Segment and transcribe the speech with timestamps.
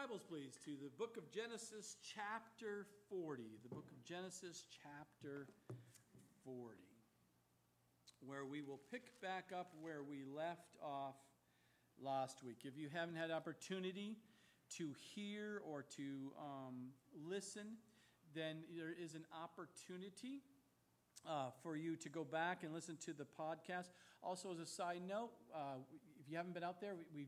[0.00, 3.42] Bibles, please, to the book of Genesis, chapter 40.
[3.62, 5.46] The book of Genesis, chapter
[6.42, 6.76] 40,
[8.24, 11.16] where we will pick back up where we left off
[12.02, 12.60] last week.
[12.64, 14.16] If you haven't had opportunity
[14.76, 16.92] to hear or to um,
[17.28, 17.76] listen,
[18.34, 20.40] then there is an opportunity
[21.28, 23.90] uh, for you to go back and listen to the podcast.
[24.22, 25.76] Also, as a side note, uh,
[26.18, 27.26] if you haven't been out there, we, we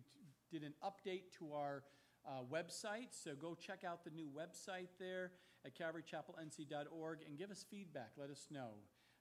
[0.50, 1.82] did an update to our
[2.26, 3.10] uh, website.
[3.10, 5.32] So go check out the new website there
[5.64, 8.10] at calvarychapelnc.org and give us feedback.
[8.16, 8.78] Let us know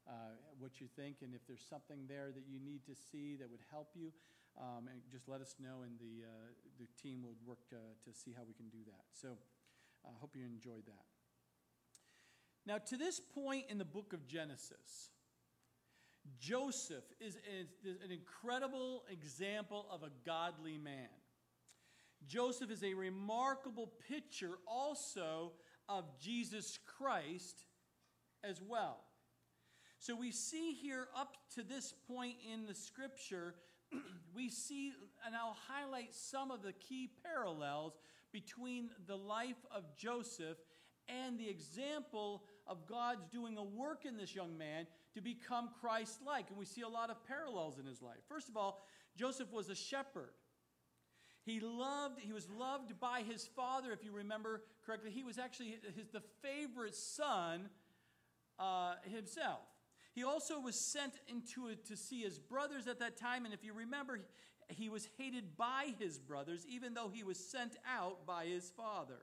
[0.07, 0.11] uh,
[0.59, 3.63] what you think and if there's something there that you need to see that would
[3.71, 4.11] help you.
[4.59, 8.17] Um, and just let us know, and the, uh, the team will work to, to
[8.17, 9.05] see how we can do that.
[9.13, 9.29] So
[10.03, 11.05] I uh, hope you enjoyed that.
[12.65, 15.11] Now, to this point in the book of Genesis,
[16.37, 17.37] Joseph is
[18.03, 21.07] an incredible example of a godly man.
[22.27, 25.53] Joseph is a remarkable picture also
[25.89, 27.65] of Jesus Christ
[28.43, 28.99] as well.
[29.99, 33.55] So we see here up to this point in the scripture,
[34.35, 34.93] we see,
[35.25, 37.99] and I'll highlight some of the key parallels
[38.31, 40.57] between the life of Joseph
[41.07, 46.19] and the example of God's doing a work in this young man to become Christ
[46.25, 46.49] like.
[46.49, 48.19] And we see a lot of parallels in his life.
[48.27, 48.83] First of all,
[49.15, 50.31] Joseph was a shepherd.
[51.51, 55.11] He loved, he was loved by his father, if you remember correctly.
[55.11, 57.67] He was actually his, the favorite son
[58.57, 59.59] uh, himself.
[60.13, 63.65] He also was sent into it to see his brothers at that time, and if
[63.65, 64.21] you remember,
[64.69, 69.19] he was hated by his brothers, even though he was sent out by his father.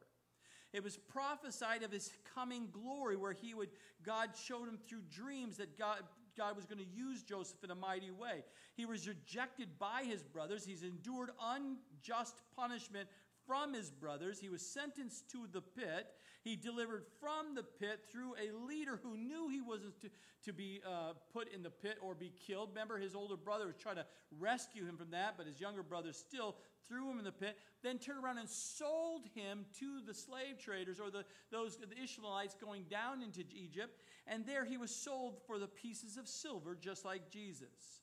[0.75, 3.71] It was prophesied of his coming glory, where he would,
[4.05, 6.01] God showed him through dreams that God,
[6.39, 8.45] God was going to use Joseph in a mighty way.
[8.77, 10.65] He was rejected by his brothers.
[10.65, 13.09] He's endured unjust punishment
[13.47, 14.39] from his brothers.
[14.39, 16.07] He was sentenced to the pit.
[16.45, 20.11] He delivered from the pit through a leader who knew he wasn't to,
[20.45, 22.69] to be uh, put in the pit or be killed.
[22.71, 24.07] Remember, his older brother was trying to
[24.39, 26.57] rescue him from that, but his younger brother still
[26.87, 31.01] threw him in the pit, then turned around and sold him to the slave traders
[31.01, 34.01] or the, those the Ishmaelites going down into Egypt.
[34.31, 38.03] And there he was sold for the pieces of silver, just like Jesus.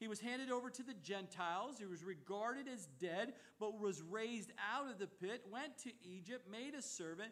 [0.00, 1.76] He was handed over to the Gentiles.
[1.78, 6.50] He was regarded as dead, but was raised out of the pit, went to Egypt,
[6.50, 7.30] made a servant,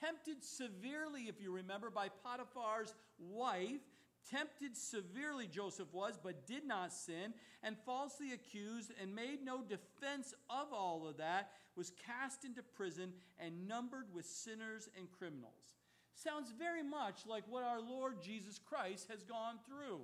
[0.00, 3.80] tempted severely, if you remember, by Potiphar's wife.
[4.28, 10.34] Tempted severely, Joseph was, but did not sin, and falsely accused and made no defense
[10.50, 15.77] of all of that, was cast into prison and numbered with sinners and criminals.
[16.24, 20.00] Sounds very much like what our Lord Jesus Christ has gone through.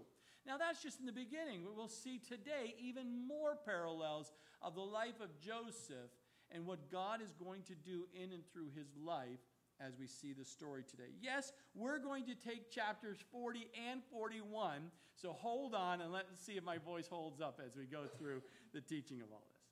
[0.47, 1.63] Now, that's just in the beginning.
[1.75, 4.33] We'll see today even more parallels
[4.63, 6.13] of the life of Joseph
[6.53, 9.41] and what God is going to do in and through his life
[9.81, 11.11] as we see the story today.
[11.21, 16.53] Yes, we're going to take chapters 40 and 41, so hold on and let's see
[16.53, 18.41] if my voice holds up as we go through
[18.73, 19.63] the teaching of all this.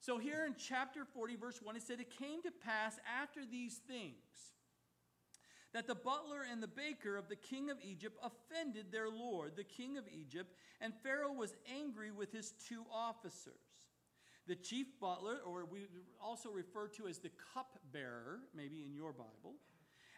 [0.00, 3.80] So, here in chapter 40, verse 1, it said, It came to pass after these
[3.88, 4.52] things
[5.72, 9.64] that the butler and the baker of the king of Egypt offended their lord, the
[9.64, 13.54] king of Egypt, and Pharaoh was angry with his two officers.
[14.46, 15.86] The chief butler, or we
[16.22, 19.56] also refer to as the cupbearer, maybe in your Bible,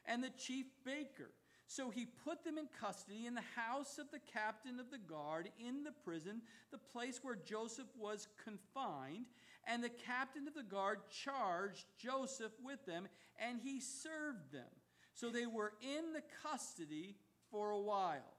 [0.06, 1.32] and the chief baker.
[1.66, 5.50] So he put them in custody in the house of the captain of the guard
[5.58, 9.26] in the prison, the place where Joseph was confined.
[9.66, 13.06] And the captain of the guard charged Joseph with them,
[13.38, 14.79] and he served them.
[15.20, 17.14] So they were in the custody
[17.50, 18.38] for a while.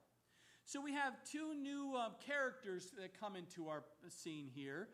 [0.64, 4.88] So we have two new um, characters that come into our scene here.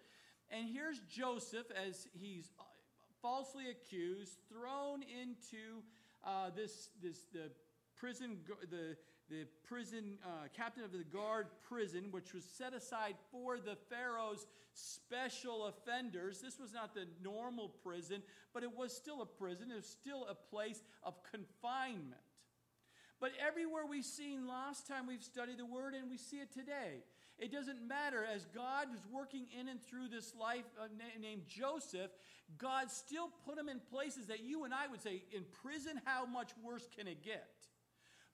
[0.50, 2.65] And here's Joseph as he's uh,
[3.22, 5.81] falsely accused, thrown into
[6.26, 7.50] uh, this, this the
[7.97, 8.37] prison,
[8.70, 8.94] the,
[9.30, 14.46] the prison, uh, captain of the guard prison, which was set aside for the Pharaoh's
[14.72, 16.40] special offenders.
[16.40, 18.22] This was not the normal prison,
[18.54, 19.70] but it was still a prison.
[19.70, 22.22] It was still a place of confinement.
[23.20, 27.02] But everywhere we've seen last time we've studied the word, and we see it today,
[27.38, 28.24] it doesn't matter.
[28.24, 30.86] As God is working in and through this life uh,
[31.20, 32.10] named Joseph,
[32.56, 36.26] God still put him in places that you and I would say, in prison, how
[36.26, 37.48] much worse can it get?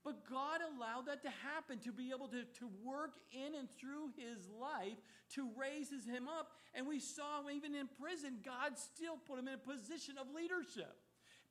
[0.05, 4.13] But God allowed that to happen to be able to, to work in and through
[4.19, 4.99] his life
[5.35, 6.53] to raise him up.
[6.75, 10.95] And we saw even in prison, God still put him in a position of leadership,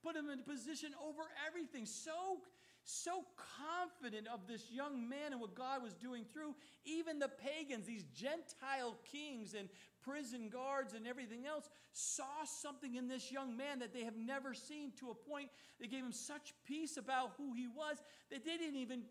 [0.04, 1.88] put him in a position over everything.
[1.88, 2.42] So,
[2.84, 3.26] so
[3.58, 6.54] confident of this young man and what God was doing through,
[6.86, 9.68] even the pagans, these Gentile kings and
[10.04, 14.54] prison guards and everything else, saw something in this young man that they have never
[14.54, 17.98] seen to a point that gave him such peace about who he was
[18.32, 19.04] that they didn't even,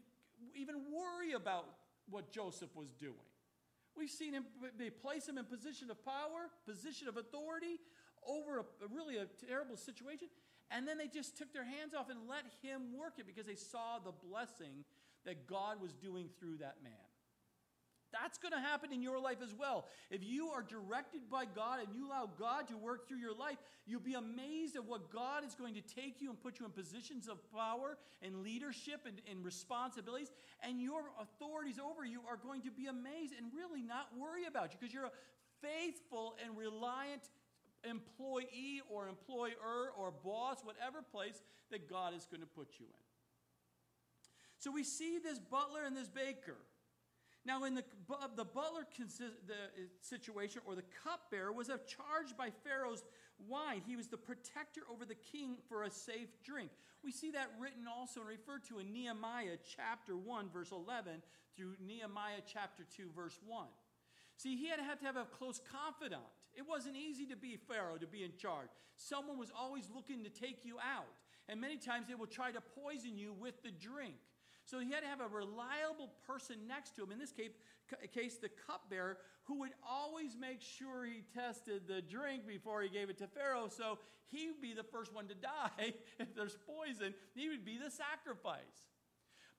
[0.54, 1.66] even worry about
[2.08, 3.14] what Joseph was doing.
[3.96, 4.44] We've seen him,
[4.78, 7.78] they place him in position of power, position of authority
[8.26, 8.64] over a
[8.94, 10.28] really a terrible situation.
[10.70, 13.56] And then they just took their hands off and let him work it because they
[13.56, 14.84] saw the blessing
[15.24, 17.11] that God was doing through that man.
[18.12, 19.86] That's going to happen in your life as well.
[20.10, 23.56] If you are directed by God and you allow God to work through your life,
[23.86, 26.72] you'll be amazed at what God is going to take you and put you in
[26.72, 30.30] positions of power and leadership and, and responsibilities.
[30.62, 34.72] And your authorities over you are going to be amazed and really not worry about
[34.72, 35.12] you because you're a
[35.62, 37.22] faithful and reliant
[37.88, 43.02] employee or employer or boss, whatever place that God is going to put you in.
[44.58, 46.58] So we see this butler and this baker
[47.44, 47.84] now, in the,
[48.36, 53.02] the butler consist, the uh, situation, or the cupbearer, was a charged by Pharaoh's
[53.48, 53.82] wine.
[53.84, 56.70] He was the protector over the king for a safe drink.
[57.02, 61.22] We see that written also and referred to in Nehemiah chapter 1, verse 11,
[61.56, 63.66] through Nehemiah chapter 2, verse 1.
[64.36, 66.22] See, he had to have, to have a close confidant.
[66.54, 68.68] It wasn't easy to be Pharaoh, to be in charge.
[68.96, 71.10] Someone was always looking to take you out.
[71.48, 74.14] And many times they will try to poison you with the drink.
[74.64, 77.50] So he had to have a reliable person next to him, in this case,
[78.14, 83.10] case the cupbearer, who would always make sure he tested the drink before he gave
[83.10, 83.68] it to Pharaoh.
[83.68, 83.98] So
[84.30, 87.14] he would be the first one to die if there's poison.
[87.34, 88.88] He would be the sacrifice.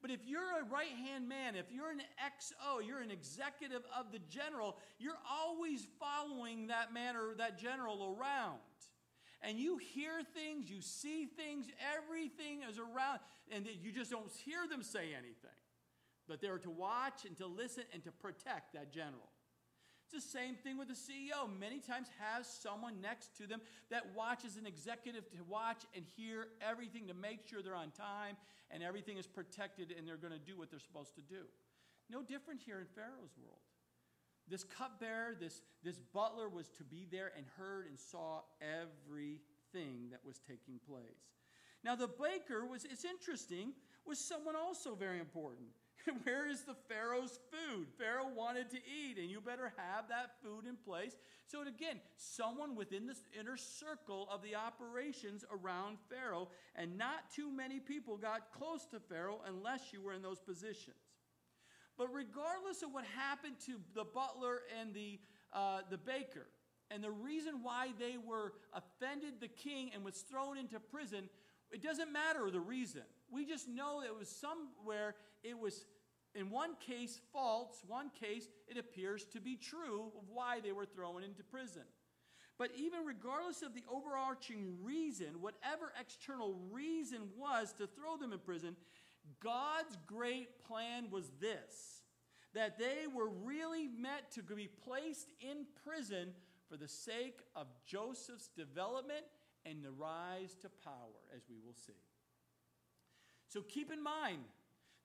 [0.01, 4.11] But if you're a right hand man, if you're an XO, you're an executive of
[4.11, 8.59] the general, you're always following that man or that general around
[9.43, 13.19] and you hear things, you see things, everything is around,
[13.51, 15.59] and you just don't hear them say anything.
[16.27, 19.29] But they're to watch and to listen and to protect that general.
[20.05, 21.49] It's the same thing with the CEO.
[21.59, 23.59] Many times has someone next to them
[23.89, 28.37] that watches an executive to watch and hear everything to make sure they're on time
[28.71, 31.43] and everything is protected and they're going to do what they're supposed to do.
[32.09, 33.59] No different here in Pharaoh's world.
[34.49, 40.19] This cupbearer, this, this butler was to be there and heard and saw everything that
[40.25, 41.33] was taking place.
[41.83, 43.73] Now, the baker was, it's interesting,
[44.05, 45.67] was someone also very important.
[46.23, 47.87] Where is the Pharaoh's food?
[47.97, 51.15] Pharaoh wanted to eat, and you better have that food in place.
[51.45, 57.51] So, again, someone within this inner circle of the operations around Pharaoh, and not too
[57.51, 60.97] many people got close to Pharaoh unless you were in those positions.
[61.97, 65.19] But regardless of what happened to the butler and the,
[65.51, 66.47] uh, the baker,
[66.89, 71.29] and the reason why they were offended the king and was thrown into prison,
[71.71, 73.01] it doesn't matter the reason.
[73.31, 75.85] We just know it was somewhere, it was
[76.35, 80.85] in one case false, one case it appears to be true of why they were
[80.85, 81.83] thrown into prison.
[82.57, 88.39] But even regardless of the overarching reason, whatever external reason was to throw them in
[88.39, 88.75] prison,
[89.41, 92.01] God's great plan was this
[92.53, 96.29] that they were really meant to be placed in prison
[96.69, 99.25] for the sake of Joseph's development
[99.65, 101.93] and the rise to power, as we will see.
[103.47, 104.43] So keep in mind,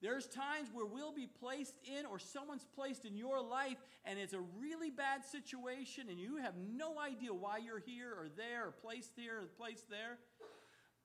[0.01, 4.33] there's times where we'll be placed in, or someone's placed in your life, and it's
[4.33, 8.71] a really bad situation, and you have no idea why you're here or there, or
[8.71, 10.19] placed here or placed there.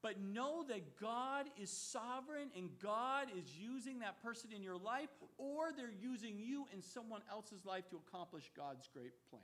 [0.03, 5.07] But know that God is sovereign and God is using that person in your life,
[5.37, 9.41] or they're using you in someone else's life to accomplish God's great plan.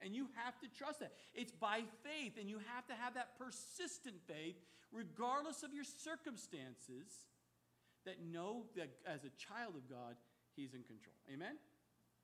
[0.00, 1.12] And you have to trust that.
[1.34, 4.56] It's by faith, and you have to have that persistent faith,
[4.90, 7.28] regardless of your circumstances,
[8.06, 10.16] that know that as a child of God,
[10.56, 11.16] He's in control.
[11.32, 11.56] Amen?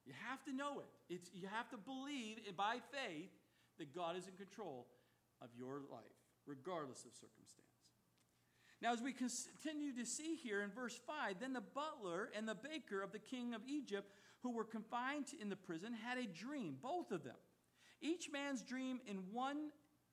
[0.06, 1.14] You have to know it.
[1.14, 3.30] It's, you have to believe by faith
[3.78, 4.86] that God is in control
[5.42, 7.66] of your life regardless of circumstance.
[8.82, 12.54] Now, as we continue to see here in verse 5, then the butler and the
[12.54, 14.10] baker of the king of Egypt,
[14.42, 17.36] who were confined in the prison, had a dream, both of them.
[18.00, 19.68] Each man's dream in one,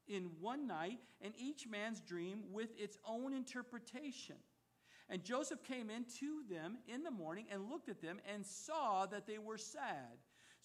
[0.08, 4.36] in one night, and each man's dream with its own interpretation.
[5.10, 9.06] And Joseph came in to them in the morning and looked at them and saw
[9.06, 10.18] that they were sad.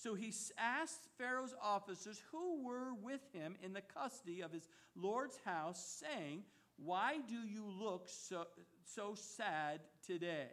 [0.03, 5.39] So he asked Pharaoh's officers who were with him in the custody of his Lord's
[5.45, 6.43] house, saying,
[6.77, 8.49] Why do you look so,
[8.85, 10.49] so sad today?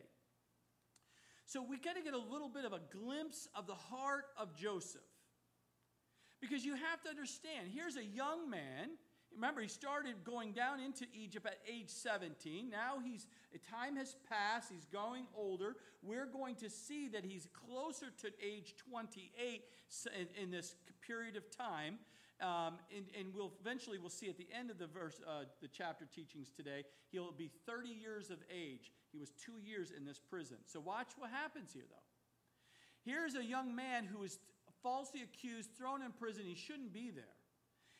[1.47, 4.55] So we got to get a little bit of a glimpse of the heart of
[4.55, 5.01] Joseph.
[6.39, 8.89] Because you have to understand, here's a young man.
[9.33, 12.69] Remember, he started going down into Egypt at age 17.
[12.69, 13.27] Now he's
[13.69, 14.71] time has passed.
[14.71, 15.75] He's going older.
[16.01, 19.63] We're going to see that he's closer to age 28
[20.41, 21.99] in, this period of time.
[22.41, 25.67] Um, and, and, we'll eventually we'll see at the end of the verse, uh, the
[25.67, 28.93] chapter teachings today, he'll be 30 years of age.
[29.11, 30.55] He was two years in this prison.
[30.65, 31.95] So watch what happens here, though.
[33.03, 34.39] Here's a young man who is
[34.81, 36.43] falsely accused, thrown in prison.
[36.45, 37.25] He shouldn't be there.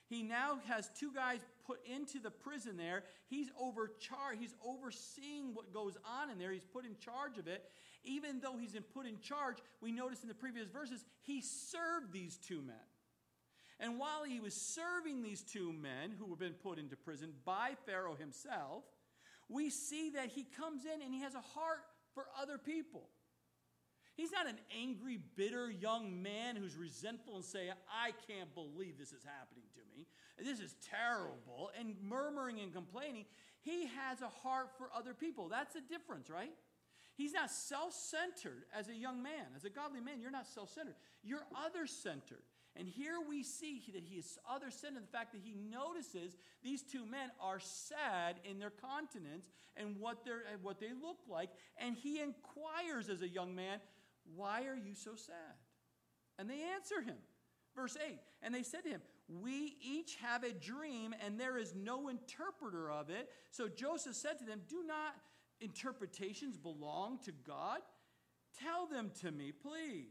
[0.09, 3.03] He now has two guys put into the prison there.
[3.27, 4.41] He's overcharged.
[4.41, 6.51] He's overseeing what goes on in there.
[6.51, 7.63] He's put in charge of it.
[8.03, 12.11] Even though he's been put in charge, we notice in the previous verses, he served
[12.11, 12.75] these two men.
[13.79, 17.73] And while he was serving these two men who have been put into prison by
[17.85, 18.83] Pharaoh himself,
[19.47, 21.79] we see that he comes in and he has a heart
[22.13, 23.09] for other people.
[24.15, 29.13] He's not an angry, bitter young man who's resentful and saying, I can't believe this
[29.13, 29.68] is happening.
[30.43, 33.25] This is terrible, and murmuring and complaining.
[33.61, 35.49] He has a heart for other people.
[35.49, 36.53] That's the difference, right?
[37.15, 39.47] He's not self centered as a young man.
[39.55, 40.95] As a godly man, you're not self centered.
[41.23, 42.43] You're other centered.
[42.75, 46.81] And here we see that he is other centered, the fact that he notices these
[46.81, 51.49] two men are sad in their countenance and what, they're, and what they look like.
[51.77, 53.79] And he inquires as a young man,
[54.35, 55.57] why are you so sad?
[56.37, 57.17] And they answer him.
[57.75, 61.75] Verse 8 And they said to him, We each have a dream, and there is
[61.75, 63.29] no interpreter of it.
[63.51, 65.15] So Joseph said to them, Do not
[65.61, 67.79] interpretations belong to God?
[68.63, 70.07] Tell them to me, please.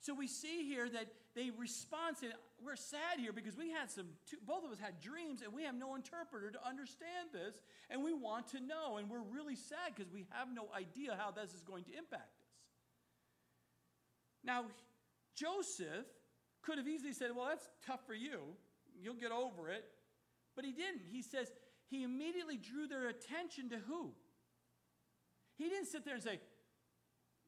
[0.00, 2.16] So we see here that they respond
[2.64, 4.06] We're sad here because we had some,
[4.46, 7.60] both of us had dreams and we have no interpreter to understand this
[7.90, 8.98] and we want to know.
[8.98, 12.22] And we're really sad because we have no idea how this is going to impact
[12.22, 12.54] us.
[14.44, 14.64] now,
[15.34, 16.06] Joseph
[16.66, 18.40] could have easily said, Well, that's tough for you.
[19.00, 19.84] You'll get over it.
[20.56, 21.02] But he didn't.
[21.10, 21.52] He says,
[21.88, 24.10] He immediately drew their attention to who?
[25.56, 26.40] He didn't sit there and say,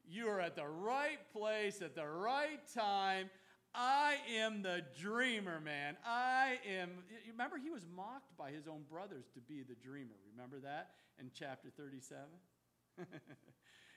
[0.08, 3.28] You are at the right place at the right time.
[3.74, 5.96] I am the dreamer, man.
[6.06, 6.90] I am.
[7.30, 10.14] Remember, he was mocked by his own brothers to be the dreamer.
[10.32, 12.24] Remember that in chapter 37?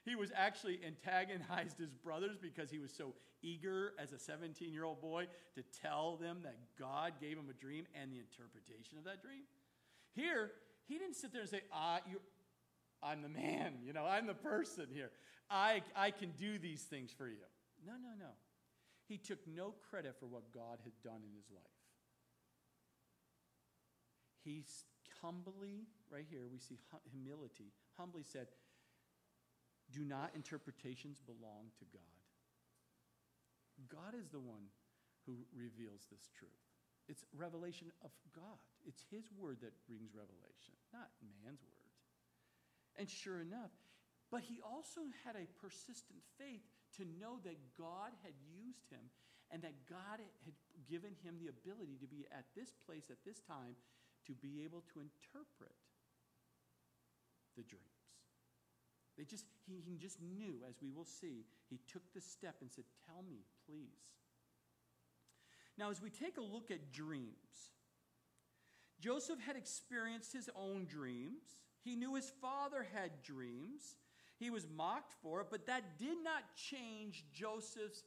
[0.04, 4.84] He was actually antagonized his brothers because he was so eager as a 17 year
[4.84, 9.04] old boy to tell them that God gave him a dream and the interpretation of
[9.06, 9.44] that dream.
[10.14, 10.52] Here,
[10.88, 12.20] he didn't sit there and say, ah, you,
[13.04, 15.12] I'm the man, you know, I'm the person here.
[15.50, 17.44] I, I can do these things for you.
[17.86, 18.32] No, no, no.
[19.08, 21.64] He took no credit for what God had done in his life.
[24.44, 24.64] He
[25.22, 26.78] humbly, right here, we see
[27.12, 28.48] humility, humbly said,
[29.94, 32.18] do not interpretations belong to God?
[33.90, 34.72] God is the one
[35.26, 36.64] who reveals this truth.
[37.10, 38.62] It's revelation of God.
[38.88, 41.92] It's His word that brings revelation, not man's word.
[42.98, 43.72] And sure enough,
[44.32, 46.64] but he also had a persistent faith
[46.96, 49.12] to know that God had used him
[49.52, 50.56] and that God had
[50.88, 53.76] given him the ability to be at this place at this time
[54.28, 55.76] to be able to interpret
[57.60, 57.91] the dream.
[59.22, 62.72] They just, he, he just knew, as we will see, he took the step and
[62.72, 63.38] said, Tell me,
[63.68, 63.86] please.
[65.78, 67.70] Now, as we take a look at dreams,
[69.00, 71.44] Joseph had experienced his own dreams.
[71.84, 73.96] He knew his father had dreams.
[74.40, 78.02] He was mocked for it, but that did not change Joseph's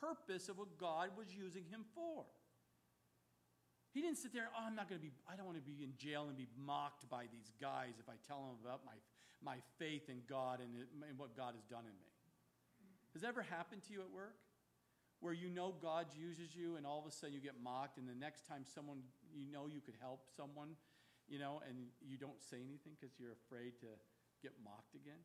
[0.00, 2.24] purpose of what God was using him for.
[3.94, 5.84] He didn't sit there, oh, I'm not going to be, I don't want to be
[5.84, 8.98] in jail and be mocked by these guys if I tell them about my
[9.46, 10.74] my faith in God and,
[11.14, 12.10] what God has done in me.
[13.14, 14.34] Has that ever happened to you at work?
[15.22, 18.04] Where you know God uses you and all of a sudden you get mocked, and
[18.04, 20.74] the next time someone, you know you could help someone,
[21.30, 23.88] you know, and you don't say anything because you're afraid to
[24.42, 25.22] get mocked again?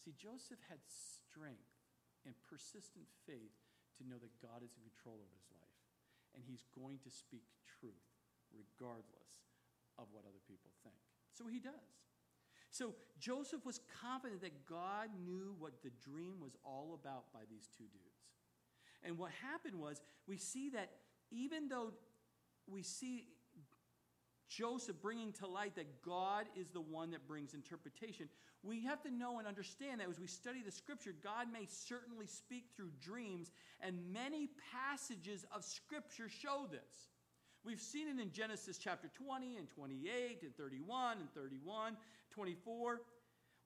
[0.00, 1.76] See, Joseph had strength
[2.24, 3.58] and persistent faith
[4.00, 5.82] to know that God is in control of his life.
[6.32, 8.08] And he's going to speak truth
[8.48, 9.52] regardless
[10.00, 10.96] of what other people think.
[11.36, 12.11] So he does.
[12.72, 17.68] So Joseph was confident that God knew what the dream was all about by these
[17.76, 18.22] two dudes.
[19.04, 20.90] And what happened was, we see that
[21.30, 21.92] even though
[22.66, 23.26] we see
[24.48, 28.28] Joseph bringing to light that God is the one that brings interpretation,
[28.62, 32.26] we have to know and understand that as we study the scripture, God may certainly
[32.26, 33.50] speak through dreams,
[33.80, 37.10] and many passages of scripture show this.
[37.64, 41.96] We've seen it in Genesis chapter 20 and 28 and 31 and 31,
[42.32, 43.00] 24.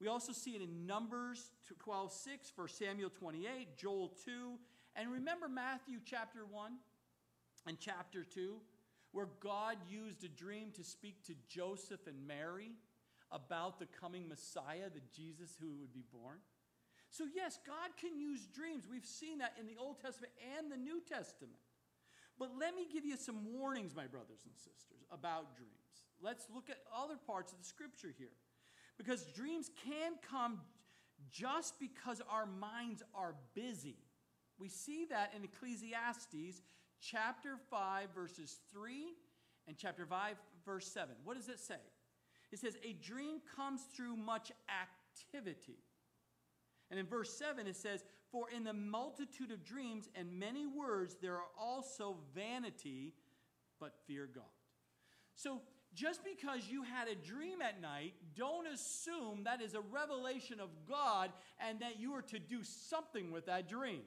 [0.00, 4.58] We also see it in Numbers 12, 6, 1 Samuel 28, Joel 2.
[4.94, 6.73] And remember Matthew chapter 1
[7.66, 8.56] and chapter 2,
[9.12, 12.73] where God used a dream to speak to Joseph and Mary
[13.32, 16.38] about the coming Messiah, the Jesus who would be born.
[17.11, 18.85] So, yes, God can use dreams.
[18.90, 21.58] We've seen that in the Old Testament and the New Testament.
[22.38, 25.73] But let me give you some warnings, my brothers and sisters, about dreams.
[26.20, 28.37] Let's look at other parts of the scripture here.
[28.99, 30.61] Because dreams can come
[31.31, 33.99] just because our minds are busy.
[34.59, 36.62] We see that in Ecclesiastes
[37.00, 39.15] chapter 5, verses 3
[39.69, 41.15] and chapter 5, verse 7.
[41.25, 41.75] What does it say?
[42.53, 45.79] It says, A dream comes through much activity.
[46.91, 51.17] And in verse 7, it says, For in the multitude of dreams and many words,
[51.21, 53.15] there are also vanity,
[53.81, 54.45] but fear God.
[55.35, 55.61] So,
[55.97, 60.69] just because you had a dream at night, don't assume that is a revelation of
[60.87, 64.03] God and that you are to do something with that dream.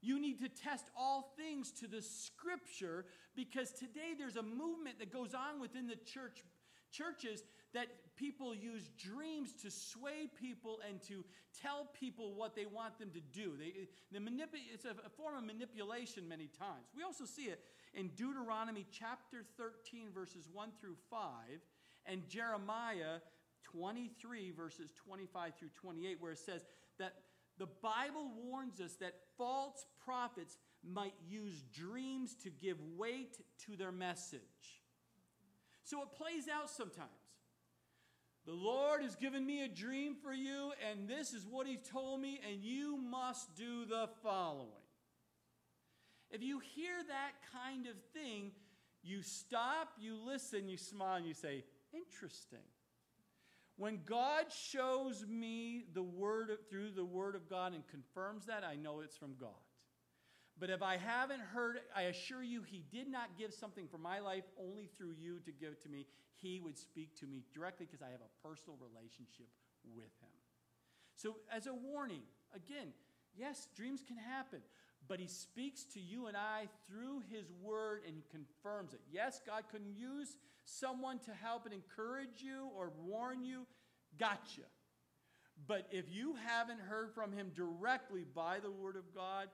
[0.00, 3.06] You need to test all things to the scripture
[3.36, 6.42] because today there's a movement that goes on within the church
[6.90, 11.24] churches that people use dreams to sway people and to
[11.62, 13.52] tell people what they want them to do.
[13.58, 16.88] They, the manip- it's a, a form of manipulation many times.
[16.94, 17.60] We also see it
[17.94, 21.20] in Deuteronomy chapter 13, verses 1 through 5,
[22.06, 23.20] and Jeremiah
[23.64, 26.64] 23, verses 25 through 28, where it says
[26.98, 27.14] that
[27.58, 33.92] the Bible warns us that false prophets might use dreams to give weight to their
[33.92, 34.40] message.
[35.84, 37.10] So it plays out sometimes.
[38.44, 42.20] The Lord has given me a dream for you, and this is what He told
[42.20, 44.81] me, and you must do the following.
[46.32, 48.52] If you hear that kind of thing,
[49.02, 52.58] you stop, you listen, you smile, and you say, Interesting.
[53.76, 58.76] When God shows me the word through the word of God and confirms that, I
[58.76, 59.50] know it's from God.
[60.58, 63.98] But if I haven't heard it, I assure you, He did not give something for
[63.98, 66.06] my life only through you to give to me.
[66.36, 69.48] He would speak to me directly because I have a personal relationship
[69.94, 70.30] with Him.
[71.16, 72.22] So, as a warning,
[72.54, 72.88] again,
[73.34, 74.60] yes, dreams can happen,
[75.08, 79.00] but He speaks to you and I through His Word and confirms it.
[79.10, 83.66] Yes, God can use someone to help and encourage you or warn you.
[84.18, 84.62] Gotcha.
[85.66, 89.48] But if you haven't heard from Him directly by the Word of God,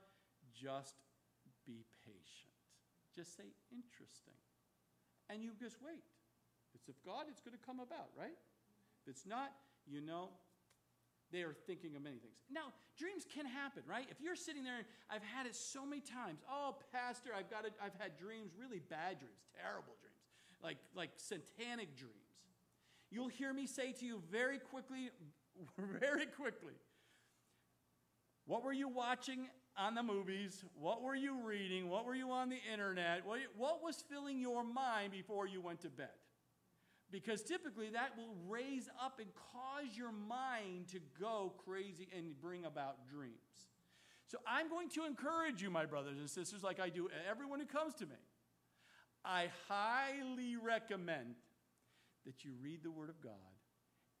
[0.53, 0.95] just
[1.65, 2.49] be patient.
[3.15, 4.33] Just say, interesting.
[5.29, 6.03] And you just wait.
[6.73, 8.37] It's of God, it's going to come about, right?
[9.01, 9.51] If it's not,
[9.87, 10.29] you know,
[11.31, 12.33] they are thinking of many things.
[12.51, 14.07] Now, dreams can happen, right?
[14.09, 16.41] If you're sitting there, I've had it so many times.
[16.49, 17.73] Oh, pastor, I've got it.
[17.83, 20.23] I've had dreams, really bad dreams, terrible dreams,
[20.63, 22.15] like like satanic dreams.
[23.11, 25.09] You'll hear me say to you very quickly,
[25.77, 26.73] very quickly.
[28.45, 30.63] What were you watching on the movies?
[30.79, 31.89] What were you reading?
[31.89, 33.25] What were you on the internet?
[33.25, 36.09] What, what was filling your mind before you went to bed?
[37.11, 42.65] Because typically that will raise up and cause your mind to go crazy and bring
[42.65, 43.33] about dreams.
[44.27, 47.65] So I'm going to encourage you, my brothers and sisters, like I do everyone who
[47.65, 48.21] comes to me.
[49.25, 51.35] I highly recommend
[52.25, 53.33] that you read the Word of God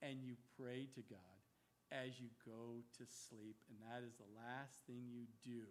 [0.01, 1.19] and you pray to God
[1.91, 3.57] as you go to sleep.
[3.69, 5.65] And that is the last thing you do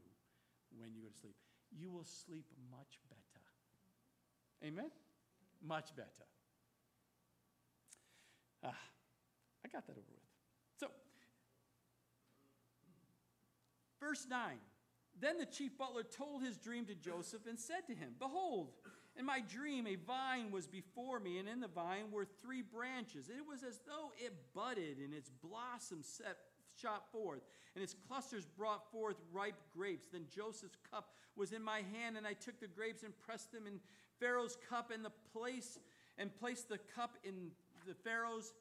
[0.76, 1.37] when you go to sleep.
[1.76, 3.42] You will sleep much better.
[4.64, 4.90] Amen?
[5.66, 6.28] Much better.
[8.64, 8.75] Ah,
[9.64, 10.25] I got that over with.
[10.79, 10.88] So,
[14.01, 14.59] verse 9.
[15.21, 18.71] Then the chief butler told his dream to Joseph and said to him, Behold,
[19.18, 23.29] in my dream, a vine was before me, and in the vine were three branches.
[23.29, 26.37] It was as though it budded, and its blossoms set,
[26.81, 27.42] shot forth,
[27.75, 30.07] and its clusters brought forth ripe grapes.
[30.12, 33.66] Then Joseph's cup was in my hand, and I took the grapes and pressed them
[33.66, 33.81] in
[34.21, 35.79] Pharaoh's cup, and the place
[36.16, 37.51] and placed the cup in
[37.88, 38.53] the Pharaoh's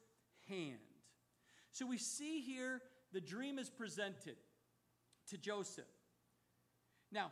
[0.50, 0.80] hand.
[1.72, 2.82] So we see here
[3.14, 4.38] the dream is presented
[5.30, 5.86] to Joseph.
[7.12, 7.32] Now,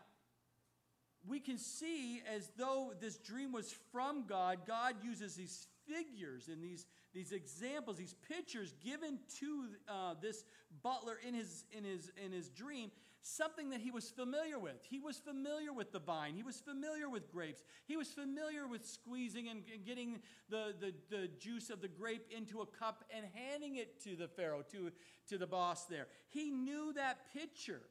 [1.27, 6.63] we can see as though this dream was from God, God uses these figures and
[6.63, 10.43] these, these examples, these pictures given to uh, this
[10.83, 12.91] butler in his, in, his, in his dream,
[13.25, 14.85] something that he was familiar with.
[14.87, 18.85] He was familiar with the vine, he was familiar with grapes, he was familiar with
[18.85, 23.77] squeezing and, getting the, the, the juice of the grape into a cup and handing
[23.77, 24.91] it to the Pharaoh, to,
[25.29, 26.07] to the boss there.
[26.29, 27.81] He knew that picture.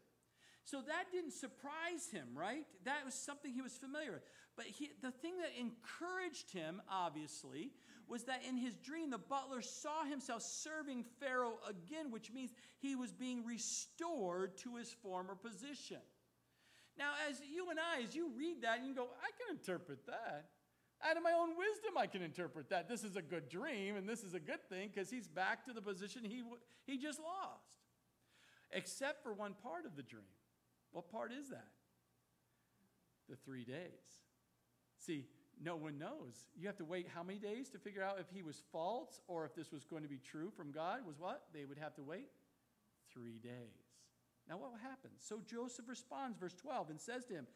[0.64, 2.64] So that didn't surprise him, right?
[2.84, 4.22] That was something he was familiar with.
[4.56, 7.72] But he, the thing that encouraged him, obviously,
[8.08, 12.94] was that in his dream, the butler saw himself serving Pharaoh again, which means he
[12.94, 15.98] was being restored to his former position.
[16.98, 20.46] Now, as you and I, as you read that, you go, I can interpret that.
[21.02, 22.88] Out of my own wisdom, I can interpret that.
[22.88, 25.72] This is a good dream, and this is a good thing because he's back to
[25.72, 26.42] the position he,
[26.86, 27.66] he just lost.
[28.70, 30.24] Except for one part of the dream.
[30.92, 31.68] What part is that?
[33.28, 34.22] The three days.
[34.98, 35.26] See,
[35.62, 36.46] no one knows.
[36.56, 39.44] You have to wait how many days to figure out if he was false or
[39.44, 41.00] if this was going to be true from God?
[41.06, 41.44] Was what?
[41.52, 42.28] They would have to wait
[43.12, 43.52] three days.
[44.48, 45.22] Now, what happens?
[45.26, 47.46] So Joseph responds, verse 12, and says to him,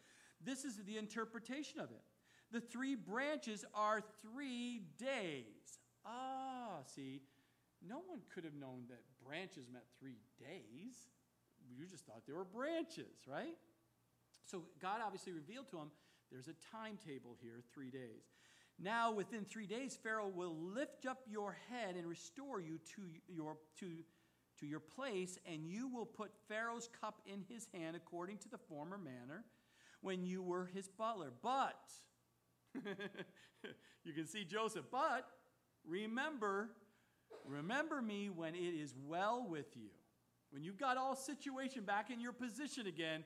[0.43, 2.03] This is the interpretation of it.
[2.51, 5.81] The three branches are three days.
[6.07, 7.21] Ah, see,
[7.87, 10.95] no one could have known that branches meant three days.
[11.77, 13.57] You just thought they were branches, right?
[14.45, 15.91] So God obviously revealed to him
[16.31, 18.31] there's a timetable here, three days.
[18.79, 23.57] Now, within three days, Pharaoh will lift up your head and restore you to your,
[23.81, 23.87] to,
[24.61, 28.59] to your place, and you will put Pharaoh's cup in his hand according to the
[28.59, 29.45] former manner
[30.01, 31.33] when you were his butler.
[31.43, 31.81] But,
[34.05, 35.27] you can see Joseph, but
[35.85, 36.71] remember,
[37.45, 39.89] remember me when it is well with you.
[40.51, 43.25] When you've got all situation back in your position again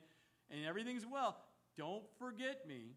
[0.50, 1.36] and everything's well,
[1.76, 2.96] don't forget me.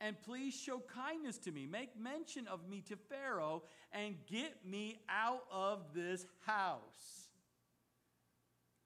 [0.00, 1.66] And please show kindness to me.
[1.66, 7.28] Make mention of me to Pharaoh and get me out of this house.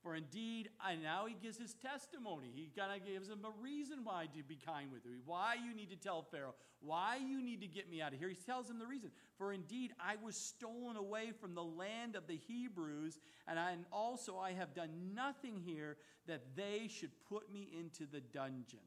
[0.02, 2.50] For indeed, and now he gives his testimony.
[2.54, 5.74] He kind of gives him a reason why to be kind with me, why you
[5.74, 8.30] need to tell Pharaoh, why you need to get me out of here.
[8.30, 9.10] He tells him the reason.
[9.36, 13.84] For indeed, I was stolen away from the land of the Hebrews, and, I, and
[13.92, 18.80] also I have done nothing here that they should put me into the dungeon.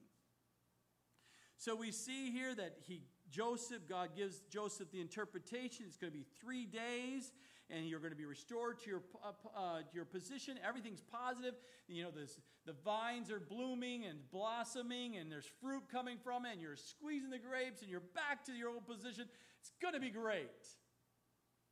[1.64, 5.86] So we see here that he Joseph, God gives Joseph the interpretation.
[5.88, 7.32] It's going to be three days,
[7.70, 10.60] and you're going to be restored to your, uh, uh, your position.
[10.68, 11.54] Everything's positive.
[11.88, 16.52] You know, this, the vines are blooming and blossoming, and there's fruit coming from it,
[16.52, 19.30] and you're squeezing the grapes, and you're back to your old position.
[19.62, 20.68] It's going to be great.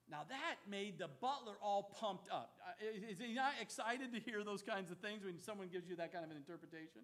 [0.09, 2.55] Now, that made the butler all pumped up.
[2.65, 5.97] Uh, is he not excited to hear those kinds of things when someone gives you
[5.97, 7.01] that kind of an interpretation?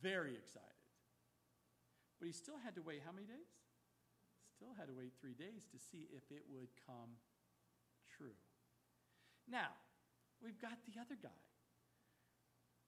[0.00, 0.79] Very excited.
[2.20, 3.48] But he still had to wait how many days?
[4.54, 7.16] Still had to wait three days to see if it would come
[8.16, 8.36] true.
[9.48, 9.72] Now,
[10.44, 11.40] we've got the other guy.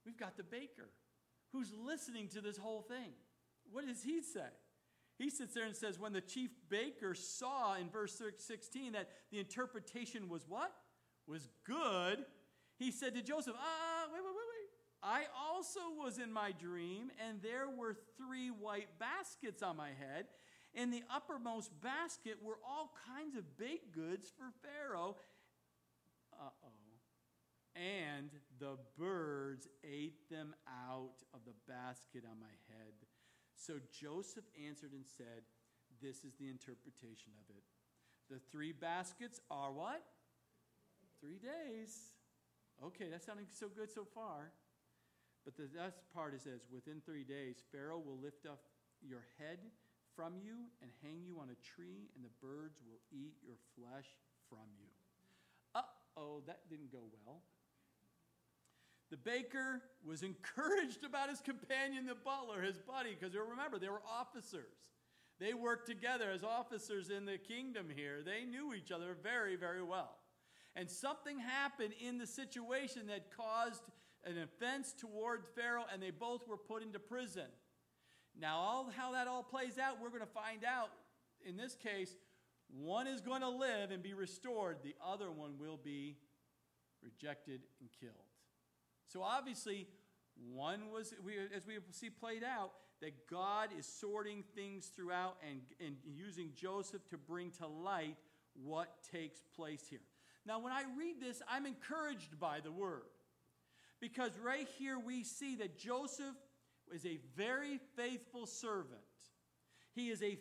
[0.04, 0.90] We've got the baker
[1.52, 3.12] who's listening to this whole thing.
[3.70, 4.52] What does he say?
[5.18, 9.38] He sits there and says, When the chief baker saw in verse 16 that the
[9.38, 10.72] interpretation was what?
[11.26, 12.24] Was good,
[12.78, 14.70] he said to Joseph, Ah, wait, wait, wait, wait.
[15.02, 20.26] I also was in my dream, and there were three white baskets on my head.
[20.74, 25.16] In the uppermost basket were all kinds of baked goods for Pharaoh.
[26.40, 26.68] Uh oh.
[27.74, 32.92] And the birds ate them out of the basket on my head.
[33.56, 35.42] So Joseph answered and said,
[36.00, 37.64] This is the interpretation of it.
[38.30, 40.02] The three baskets are what?
[41.20, 41.96] Three days.
[42.84, 44.52] Okay, that's sounding so good so far.
[45.44, 48.62] But the best part is this within three days, Pharaoh will lift up
[49.02, 49.58] your head
[50.14, 54.06] from you and hang you on a tree, and the birds will eat your flesh
[54.48, 54.88] from you.
[55.74, 55.82] Uh
[56.16, 57.42] oh, that didn't go well.
[59.10, 64.02] The baker was encouraged about his companion, the butler, his buddy, because remember, they were
[64.10, 64.72] officers.
[65.38, 68.22] They worked together as officers in the kingdom here.
[68.24, 70.16] They knew each other very, very well.
[70.76, 73.82] And something happened in the situation that caused
[74.24, 77.46] an offense toward Pharaoh, and they both were put into prison.
[78.38, 80.90] Now, all, how that all plays out, we're going to find out.
[81.44, 82.14] In this case,
[82.68, 86.16] one is going to live and be restored, the other one will be
[87.02, 88.14] rejected and killed.
[89.06, 89.88] So, obviously,
[90.52, 95.60] one was, we, as we see played out, that God is sorting things throughout and,
[95.84, 98.16] and using Joseph to bring to light
[98.54, 100.00] what takes place here.
[100.46, 103.02] Now, when I read this, I'm encouraged by the word.
[104.02, 106.34] Because right here we see that Joseph
[106.92, 109.00] is a very faithful servant.
[109.94, 110.38] He is a,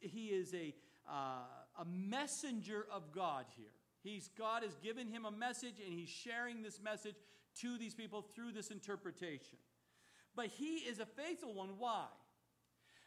[0.00, 0.74] he is a,
[1.08, 1.44] uh,
[1.78, 3.70] a messenger of God here.
[4.02, 7.14] He's, God has given him a message, and he's sharing this message
[7.60, 9.58] to these people through this interpretation.
[10.34, 11.70] But he is a faithful one.
[11.78, 12.06] Why?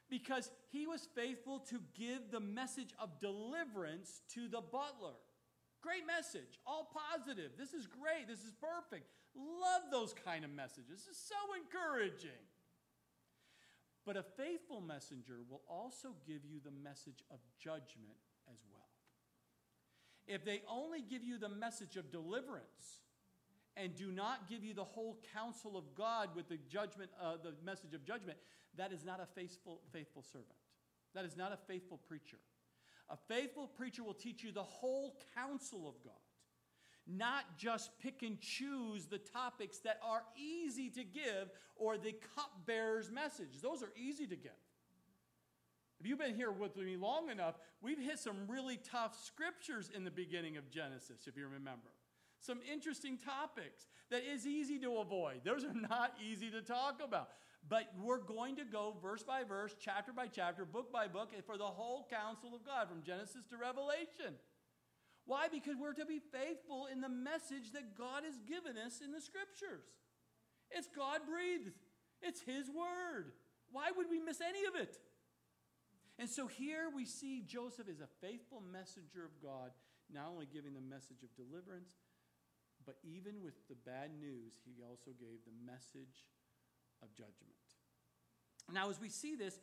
[0.09, 5.15] Because he was faithful to give the message of deliverance to the butler.
[5.81, 7.51] Great message, all positive.
[7.57, 8.29] This is great.
[8.29, 9.05] This is perfect.
[9.37, 11.07] Love those kind of messages.
[11.09, 12.43] It's so encouraging.
[14.05, 18.17] But a faithful messenger will also give you the message of judgment
[18.51, 18.87] as well.
[20.27, 23.01] If they only give you the message of deliverance
[23.75, 27.53] and do not give you the whole counsel of God with the judgment, uh, the
[27.63, 28.37] message of judgment,
[28.75, 30.55] that is not a faithful, faithful servant.
[31.13, 32.37] That is not a faithful preacher.
[33.09, 36.13] A faithful preacher will teach you the whole counsel of God,
[37.07, 43.11] not just pick and choose the topics that are easy to give or the cupbearer's
[43.11, 43.61] message.
[43.61, 44.51] Those are easy to give.
[45.99, 50.03] If you've been here with me long enough, we've hit some really tough scriptures in
[50.03, 51.89] the beginning of Genesis, if you remember.
[52.39, 55.41] Some interesting topics that is easy to avoid.
[55.43, 57.29] Those are not easy to talk about.
[57.67, 61.57] But we're going to go verse by verse, chapter by chapter, book by book, for
[61.57, 64.35] the whole counsel of God from Genesis to Revelation.
[65.27, 65.47] Why?
[65.51, 69.21] Because we're to be faithful in the message that God has given us in the
[69.21, 69.83] scriptures.
[70.71, 71.75] It's God breathed,
[72.21, 73.31] it's His word.
[73.71, 74.97] Why would we miss any of it?
[76.17, 79.71] And so here we see Joseph is a faithful messenger of God,
[80.11, 81.91] not only giving the message of deliverance,
[82.85, 86.25] but even with the bad news, he also gave the message
[87.03, 87.59] of judgment.
[88.71, 89.59] Now, as we see this,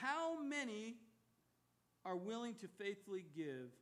[0.00, 0.94] how many
[2.04, 3.74] are willing to faithfully give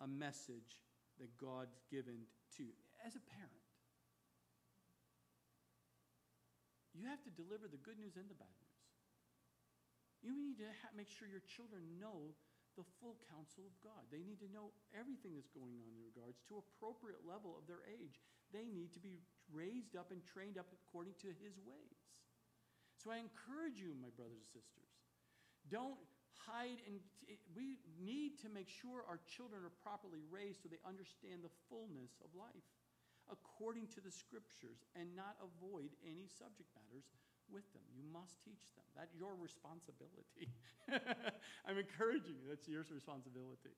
[0.00, 0.82] a message
[1.18, 2.76] that God's given to you?
[3.04, 3.64] As a parent,
[6.96, 8.80] you have to deliver the good news and the bad news.
[10.24, 12.32] You need to ha- make sure your children know
[12.76, 14.04] the full counsel of God.
[14.12, 17.84] They need to know everything that's going on in regards to appropriate level of their
[17.88, 18.20] age.
[18.52, 22.00] They need to be raised up and trained up according to his ways.
[23.00, 24.92] So I encourage you, my brothers and sisters,
[25.68, 26.00] don't
[26.36, 27.00] hide and
[27.56, 32.20] we need to make sure our children are properly raised so they understand the fullness
[32.22, 32.66] of life
[33.30, 37.10] according to the scriptures and not avoid any subject matters
[37.50, 37.82] with them.
[37.90, 38.86] You must teach them.
[38.94, 40.50] That's your responsibility.
[41.66, 42.46] I'm encouraging you.
[42.50, 43.74] That's your responsibility.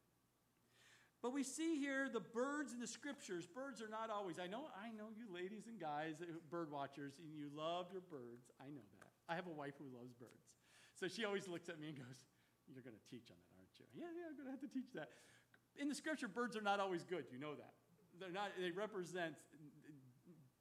[1.21, 3.47] But we see here the birds in the scriptures.
[3.47, 4.39] Birds are not always.
[4.39, 8.03] I know, I know you ladies and guys, uh, bird watchers, and you love your
[8.03, 8.53] birds.
[8.61, 9.11] I know that.
[9.29, 10.47] I have a wife who loves birds.
[10.95, 12.23] So she always looks at me and goes,
[12.73, 13.87] You're going to teach on that, aren't you?
[13.97, 15.11] Yeah, yeah, I'm going to have to teach that.
[15.77, 17.25] In the scripture, birds are not always good.
[17.33, 17.75] You know that.
[18.19, 19.35] They're not, they represent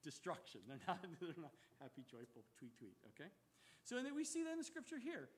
[0.04, 0.62] destruction.
[0.68, 3.30] They're not, they're not happy, joyful, tweet, tweet, okay?
[3.84, 5.30] So then we see that in the scripture here.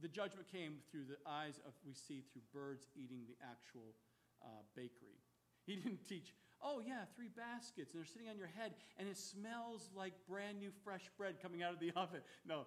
[0.00, 3.96] The judgment came through the eyes of, we see through birds eating the actual
[4.44, 5.20] uh, bakery.
[5.66, 9.18] He didn't teach, oh, yeah, three baskets, and they're sitting on your head, and it
[9.18, 12.20] smells like brand new fresh bread coming out of the oven.
[12.46, 12.64] No,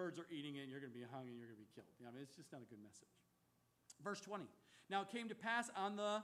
[0.00, 1.68] birds are eating it, and you're going to be hung, and you're going to be
[1.74, 1.92] killed.
[2.00, 3.12] I mean, it's just not a good message.
[4.02, 4.44] Verse 20.
[4.88, 6.22] Now it came to pass on the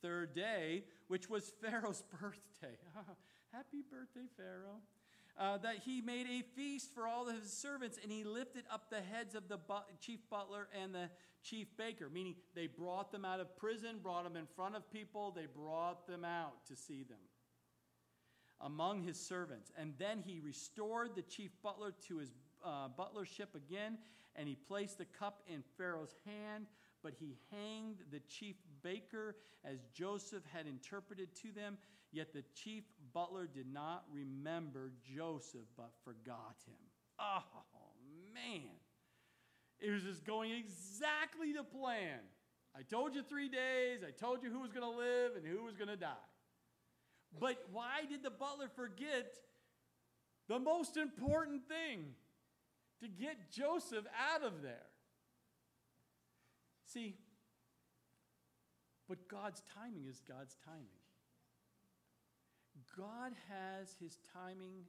[0.00, 2.76] third day, which was Pharaoh's birthday.
[3.52, 4.80] Happy birthday, Pharaoh.
[5.38, 8.90] Uh, that he made a feast for all of his servants, and he lifted up
[8.90, 11.08] the heads of the bu- chief butler and the
[11.42, 15.30] chief baker, meaning they brought them out of prison, brought them in front of people,
[15.30, 17.18] they brought them out to see them
[18.60, 19.70] among his servants.
[19.78, 22.30] And then he restored the chief butler to his
[22.64, 23.98] uh, butlership again,
[24.36, 26.66] and he placed the cup in Pharaoh's hand
[27.02, 31.78] but he hanged the chief baker as Joseph had interpreted to them.
[32.12, 36.74] Yet the chief butler did not remember Joseph, but forgot him.
[37.18, 37.42] Oh,
[38.34, 38.70] man.
[39.78, 42.18] It was just going exactly to plan.
[42.76, 45.64] I told you three days, I told you who was going to live and who
[45.64, 46.14] was going to die.
[47.38, 49.34] But why did the butler forget
[50.48, 52.06] the most important thing?
[53.00, 54.86] To get Joseph out of there.
[56.84, 57.16] See,
[59.08, 61.00] but God's timing is God's timing.
[62.96, 64.84] God has his timing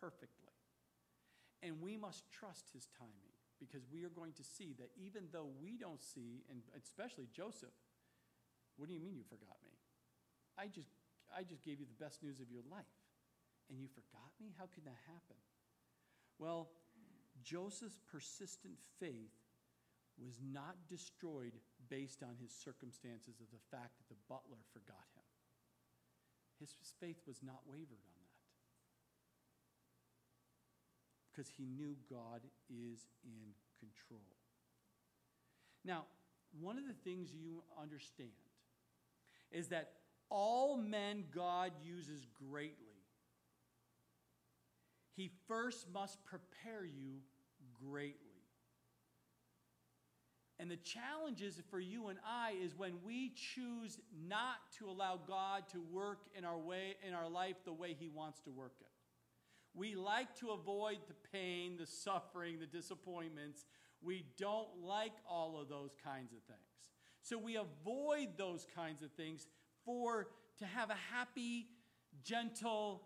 [0.00, 0.54] perfectly.
[1.62, 5.50] And we must trust his timing because we are going to see that even though
[5.60, 7.74] we don't see, and especially Joseph,
[8.76, 9.74] what do you mean you forgot me?
[10.56, 10.90] I just,
[11.34, 12.94] I just gave you the best news of your life.
[13.68, 14.54] And you forgot me?
[14.56, 15.36] How could that happen?
[16.38, 16.70] Well,
[17.42, 19.34] Joseph's persistent faith
[20.18, 21.52] was not destroyed
[21.88, 25.22] based on his circumstances of the fact that the butler forgot him.
[26.60, 28.34] His faith was not wavered on that.
[31.30, 34.26] Because he knew God is in control.
[35.84, 36.06] Now,
[36.60, 38.30] one of the things you understand
[39.52, 39.92] is that
[40.30, 42.87] all men God uses greatly.
[45.18, 47.18] He first must prepare you
[47.84, 48.14] greatly.
[50.60, 55.18] And the challenge is for you and I is when we choose not to allow
[55.26, 58.74] God to work in our way in our life the way he wants to work
[58.80, 58.86] it.
[59.74, 63.64] We like to avoid the pain, the suffering, the disappointments.
[64.00, 66.60] We don't like all of those kinds of things.
[67.22, 69.48] So we avoid those kinds of things
[69.84, 70.28] for
[70.60, 71.66] to have a happy
[72.22, 73.02] gentle,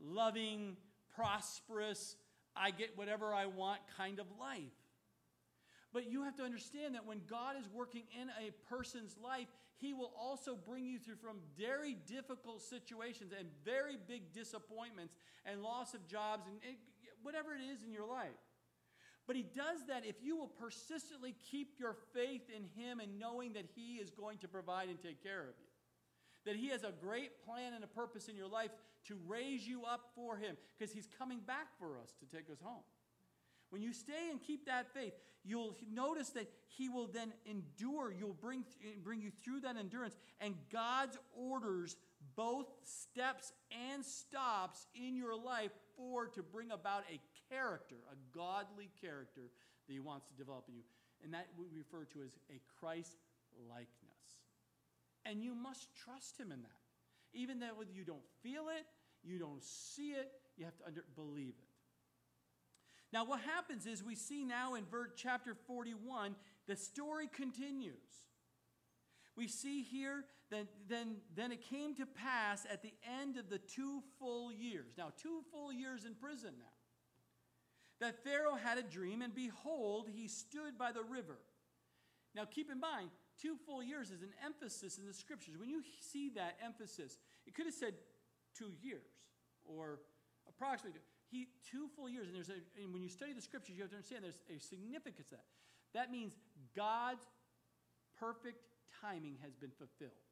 [0.00, 0.76] loving,
[1.18, 2.14] prosperous,
[2.54, 4.62] I get whatever I want kind of life.
[5.92, 9.94] But you have to understand that when God is working in a person's life, He
[9.94, 15.94] will also bring you through from very difficult situations and very big disappointments and loss
[15.94, 16.76] of jobs and
[17.22, 18.38] whatever it is in your life.
[19.26, 23.54] But He does that if you will persistently keep your faith in Him and knowing
[23.54, 25.66] that He is going to provide and take care of you.
[26.44, 28.70] That He has a great plan and a purpose in your life
[29.08, 32.58] to raise you up for Him because He's coming back for us to take us
[32.62, 32.82] home.
[33.70, 35.12] When you stay and keep that faith,
[35.44, 38.12] you'll notice that He will then endure.
[38.12, 38.64] You'll bring,
[39.02, 40.16] bring you through that endurance.
[40.40, 41.96] And God's orders
[42.34, 43.52] both steps
[43.92, 47.20] and stops in your life for to bring about a
[47.52, 49.50] character, a godly character
[49.86, 50.82] that He wants to develop in you.
[51.22, 53.16] And that we refer to as a Christ
[53.68, 53.88] likeness.
[55.26, 56.70] And you must trust Him in that.
[57.34, 58.86] Even though you don't feel it,
[59.22, 61.68] you don't see it, you have to under, believe it.
[63.12, 66.34] Now, what happens is we see now in verse chapter 41,
[66.66, 67.94] the story continues.
[69.36, 73.58] We see here that then, then it came to pass at the end of the
[73.58, 74.94] two full years.
[74.98, 76.64] Now, two full years in prison now.
[78.00, 81.38] That Pharaoh had a dream, and behold, he stood by the river.
[82.34, 85.54] Now, keep in mind, two full years is an emphasis in the scriptures.
[85.58, 87.94] When you see that emphasis, it could have said
[88.58, 89.06] two years
[89.64, 90.00] or
[90.48, 93.82] approximately he, two full years, and there's a, and when you study the scriptures, you
[93.82, 95.44] have to understand there's a significance to that.
[95.94, 96.32] That means
[96.74, 97.24] God's
[98.18, 98.64] perfect
[99.00, 100.24] timing has been fulfilled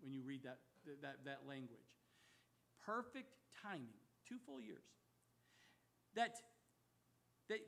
[0.00, 0.58] when you read that,
[1.02, 1.88] that, that language.
[2.84, 3.96] Perfect timing,
[4.28, 4.84] two full years.
[6.16, 6.36] That,
[7.48, 7.60] that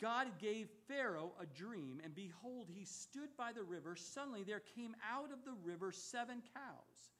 [0.00, 3.96] God gave Pharaoh a dream, and behold, he stood by the river.
[3.96, 7.12] Suddenly there came out of the river seven cows,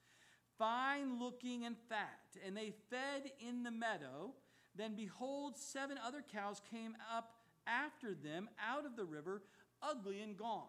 [0.59, 4.33] fine looking and fat, and they fed in the meadow.
[4.75, 7.33] Then behold, seven other cows came up
[7.65, 9.41] after them out of the river,
[9.81, 10.67] ugly and gaunt,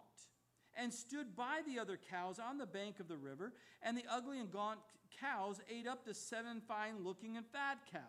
[0.77, 3.53] and stood by the other cows on the bank of the river.
[3.83, 4.79] And the ugly and gaunt
[5.21, 8.03] cows ate up the seven fine looking and fat cows.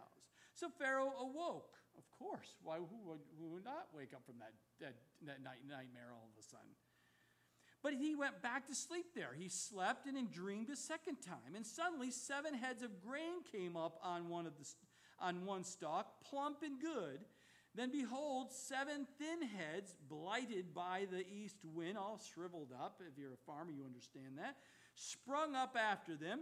[0.53, 1.75] So Pharaoh awoke.
[1.97, 5.59] Of course, why who would, who would not wake up from that, that, that night,
[5.67, 6.71] nightmare all of a sudden?
[7.83, 9.31] But he went back to sleep there.
[9.37, 11.55] He slept and then dreamed a second time.
[11.55, 14.65] And suddenly, seven heads of grain came up on one of the
[15.19, 17.19] on one stalk, plump and good.
[17.73, 22.99] Then behold, seven thin heads, blighted by the east wind, all shriveled up.
[22.99, 24.57] If you're a farmer, you understand that.
[24.95, 26.41] Sprung up after them.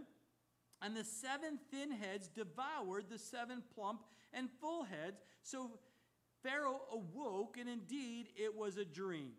[0.82, 4.00] And the seven thin heads devoured the seven plump
[4.32, 5.20] and full heads.
[5.42, 5.70] So
[6.42, 9.32] Pharaoh awoke, and indeed it was a dream.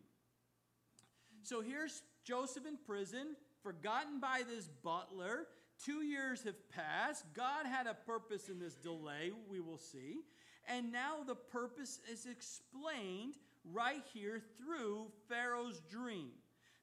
[1.44, 5.48] So here's Joseph in prison, forgotten by this butler.
[5.84, 7.26] Two years have passed.
[7.34, 10.22] God had a purpose in this delay, we will see.
[10.68, 13.36] And now the purpose is explained
[13.74, 16.30] right here through Pharaoh's dream.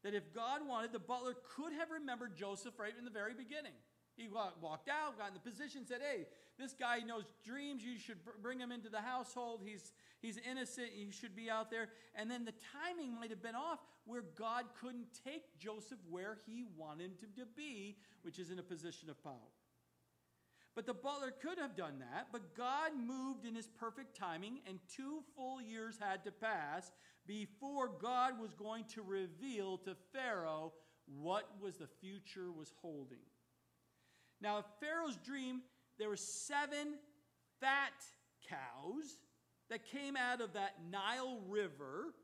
[0.02, 3.72] That if God wanted, the butler could have remembered Joseph right in the very beginning.
[4.18, 6.26] He walked out, got in the position, said, Hey,
[6.58, 7.84] this guy knows dreams.
[7.84, 9.62] You should bring him into the household.
[9.64, 10.88] He's, he's innocent.
[10.92, 11.88] He should be out there.
[12.16, 16.64] And then the timing might have been off where God couldn't take Joseph where he
[16.76, 19.52] wanted him to be, which is in a position of power.
[20.74, 24.78] But the butler could have done that, but God moved in his perfect timing, and
[24.94, 26.92] two full years had to pass
[27.26, 30.72] before God was going to reveal to Pharaoh
[31.06, 33.18] what was the future was holding.
[34.40, 35.62] Now, in Pharaoh's dream,
[35.98, 36.94] there were seven
[37.60, 37.92] fat
[38.48, 39.18] cows
[39.68, 42.14] that came out of that Nile River.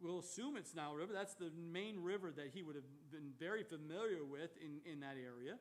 [0.00, 1.12] We'll assume it's Nile River.
[1.12, 5.16] That's the main river that he would have been very familiar with in, in that
[5.22, 5.56] area.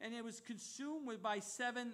[0.00, 1.92] And it was consumed with, by seven,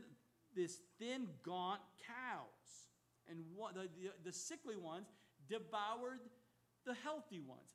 [0.56, 2.88] this thin, gaunt cows.
[3.28, 3.44] And
[3.74, 5.08] the, the, the sickly ones
[5.48, 6.20] devoured
[6.86, 7.68] the healthy ones.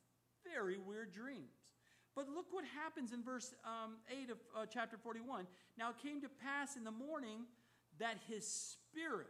[0.51, 1.53] Very weird dreams.
[2.15, 5.45] But look what happens in verse um, 8 of uh, chapter 41.
[5.77, 7.41] Now it came to pass in the morning
[7.99, 9.27] that his spirit,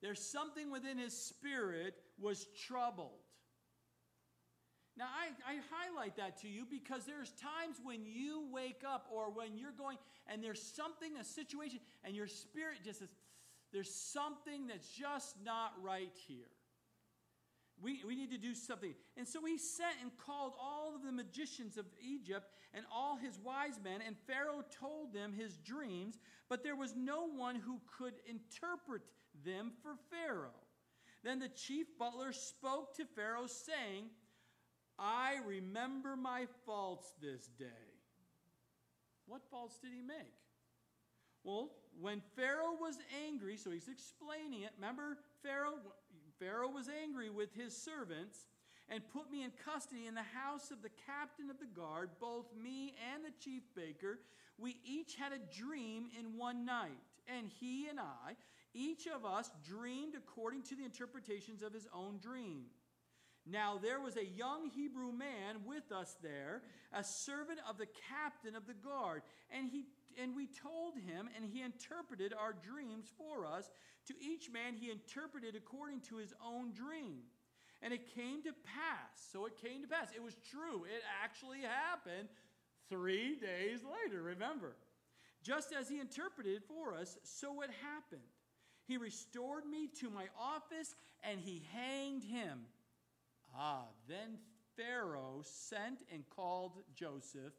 [0.00, 3.10] there's something within his spirit, was troubled.
[4.96, 9.28] Now, I, I highlight that to you because there's times when you wake up or
[9.28, 13.08] when you're going and there's something, a situation, and your spirit just says,
[13.72, 16.46] there's something that's just not right here.
[17.82, 18.94] We, we need to do something.
[19.16, 23.38] And so he sent and called all of the magicians of Egypt and all his
[23.38, 26.18] wise men, and Pharaoh told them his dreams,
[26.48, 29.02] but there was no one who could interpret
[29.44, 30.60] them for Pharaoh.
[31.22, 34.06] Then the chief butler spoke to Pharaoh, saying,
[34.98, 37.64] I remember my faults this day.
[39.26, 40.34] What faults did he make?
[41.42, 41.70] Well,
[42.00, 42.96] when Pharaoh was
[43.26, 44.70] angry, so he's explaining it.
[44.76, 45.78] Remember, Pharaoh,
[46.38, 48.38] Pharaoh was angry with his servants
[48.88, 52.46] and put me in custody in the house of the captain of the guard, both
[52.54, 54.20] me and the chief baker.
[54.58, 58.36] We each had a dream in one night, and he and I,
[58.74, 62.64] each of us, dreamed according to the interpretations of his own dream.
[63.46, 66.62] Now there was a young Hebrew man with us there,
[66.92, 69.84] a servant of the captain of the guard, and he
[70.20, 73.70] and we told him, and he interpreted our dreams for us.
[74.06, 77.22] To each man he interpreted according to his own dream.
[77.82, 79.28] And it came to pass.
[79.32, 80.08] So it came to pass.
[80.14, 80.84] It was true.
[80.84, 82.28] It actually happened
[82.88, 84.76] three days later, remember.
[85.42, 88.22] Just as he interpreted for us, so it happened.
[88.86, 92.60] He restored me to my office and he hanged him.
[93.56, 94.38] Ah, then
[94.76, 97.52] Pharaoh sent and called Joseph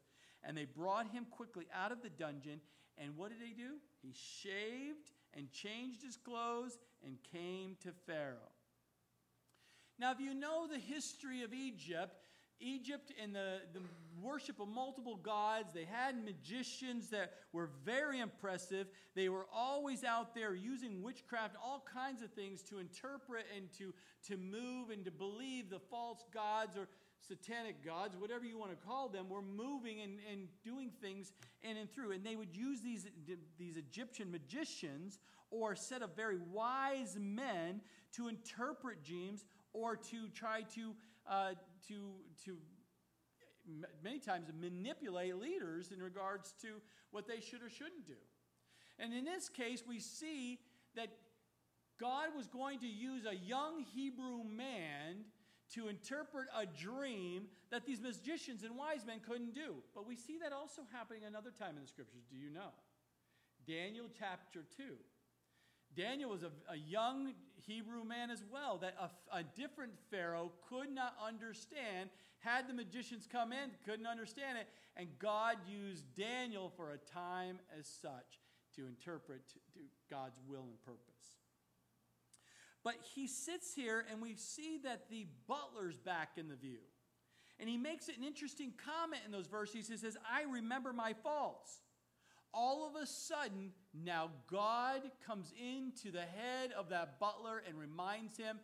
[0.46, 2.62] and they brought him quickly out of the dungeon.
[2.98, 3.76] And what did they do?
[4.02, 8.52] He shaved and changed his clothes and came to Pharaoh.
[10.00, 12.16] Now, if you know the history of Egypt,
[12.60, 13.82] Egypt and the, the
[14.22, 18.88] worship of multiple gods, they had magicians that were very impressive.
[19.14, 23.94] They were always out there using witchcraft, all kinds of things to interpret and to,
[24.28, 26.88] to move and to believe the false gods or
[27.22, 31.78] satanic gods, whatever you want to call them, were moving and, and doing things in
[31.78, 32.12] and through.
[32.12, 33.08] And they would use these,
[33.58, 35.20] these Egyptian magicians
[35.52, 37.82] or a set of very wise men
[38.14, 40.94] to interpret dreams or to try to,
[41.30, 41.52] uh,
[41.88, 42.12] to,
[42.46, 42.58] to
[44.04, 48.14] many times manipulate leaders in regards to what they should or shouldn't do.
[49.00, 50.60] And in this case, we see
[50.96, 51.10] that
[52.00, 55.26] God was going to use a young Hebrew man
[55.74, 59.76] to interpret a dream that these magicians and wise men couldn't do.
[59.94, 62.24] But we see that also happening another time in the scriptures.
[62.30, 62.70] Do you know?
[63.68, 64.84] Daniel chapter 2.
[65.96, 70.94] Daniel was a, a young Hebrew man as well that a, a different Pharaoh could
[70.94, 72.10] not understand.
[72.40, 77.60] Had the magicians come in, couldn't understand it, and God used Daniel for a time
[77.78, 78.40] as such
[78.76, 81.40] to interpret to God's will and purpose.
[82.86, 86.78] But he sits here, and we see that the butler's back in the view.
[87.60, 89.88] And he makes an interesting comment in those verses.
[89.88, 91.82] He says, I remember my faults.
[92.54, 98.38] All of a sudden, now God comes into the head of that butler and reminds
[98.38, 98.60] him,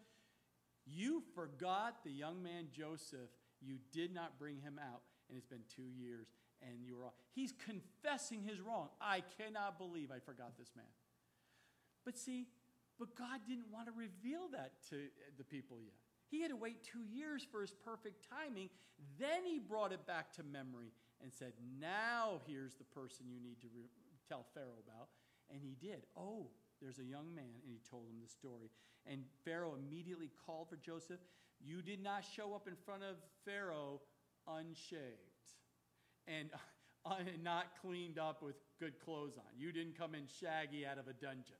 [0.85, 3.31] You forgot the young man Joseph.
[3.59, 6.27] You did not bring him out, and it's been two years,
[6.61, 7.15] and you were all.
[7.33, 8.89] He's confessing his wrong.
[9.01, 10.85] I cannot believe I forgot this man.
[12.05, 12.47] But see,
[13.01, 15.09] but God didn't want to reveal that to
[15.41, 15.97] the people yet.
[16.29, 18.69] He had to wait two years for his perfect timing.
[19.17, 20.93] Then he brought it back to memory
[21.23, 23.89] and said, Now here's the person you need to re-
[24.29, 25.09] tell Pharaoh about.
[25.49, 26.05] And he did.
[26.15, 26.45] Oh,
[26.79, 27.57] there's a young man.
[27.65, 28.69] And he told him the story.
[29.09, 31.19] And Pharaoh immediately called for Joseph.
[31.59, 33.99] You did not show up in front of Pharaoh
[34.47, 35.49] unshaved
[36.27, 36.49] and
[37.05, 39.49] uh, not cleaned up with good clothes on.
[39.57, 41.57] You didn't come in shaggy out of a dungeon.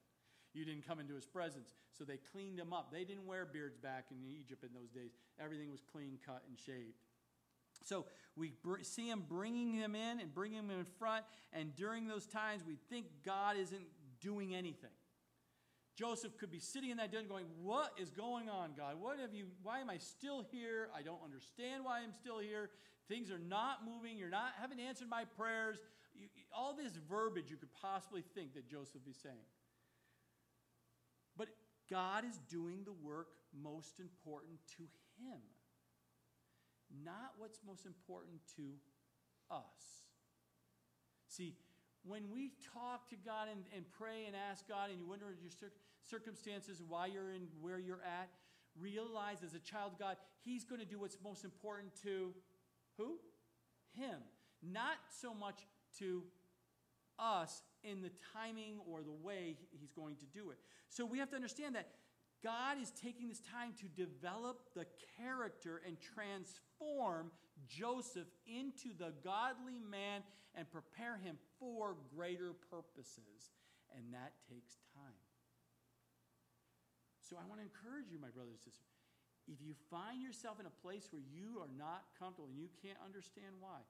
[0.54, 1.74] You didn't come into his presence.
[1.97, 2.91] So they cleaned him up.
[2.91, 5.12] They didn't wear beards back in Egypt in those days.
[5.39, 6.97] Everything was clean cut and shaved.
[7.84, 11.26] So we see him bringing him in and bringing him in front.
[11.54, 13.86] And during those times, we think God isn't
[14.20, 14.91] doing anything.
[15.95, 18.95] Joseph could be sitting in that den going, What is going on, God?
[18.99, 20.89] What have you, why am I still here?
[20.95, 22.70] I don't understand why I'm still here.
[23.08, 24.18] Things are not moving.
[24.18, 25.80] You're not, haven't answered my prayers.
[26.16, 29.36] You, all this verbiage you could possibly think that Joseph is saying.
[31.91, 33.27] God is doing the work
[33.61, 34.83] most important to
[35.19, 35.41] him,
[37.03, 38.63] not what's most important to
[39.51, 40.05] us.
[41.27, 41.55] See,
[42.03, 45.51] when we talk to God and, and pray and ask God, and you wonder your
[45.51, 45.73] cir-
[46.09, 48.29] circumstances, why you're in where you're at,
[48.79, 52.33] realize as a child God, He's going to do what's most important to
[52.97, 53.17] who?
[53.93, 54.17] Him.
[54.63, 55.59] Not so much
[55.99, 56.23] to
[57.22, 60.57] us in the timing or the way he's going to do it.
[60.89, 61.88] So we have to understand that
[62.43, 64.86] God is taking this time to develop the
[65.17, 67.30] character and transform
[67.69, 70.24] Joseph into the godly man
[70.55, 73.53] and prepare him for greater purposes.
[73.95, 75.22] And that takes time.
[77.22, 78.89] So I want to encourage you, my brothers and sisters.
[79.47, 82.97] If you find yourself in a place where you are not comfortable and you can't
[83.03, 83.86] understand why,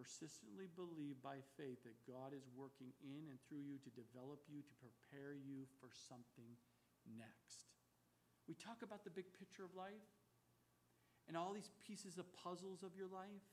[0.00, 4.64] persistently believe by faith that God is working in and through you to develop you,
[4.64, 6.56] to prepare you for something
[7.20, 7.68] next.
[8.48, 10.08] We talk about the big picture of life
[11.28, 13.44] and all these pieces of puzzles of your life.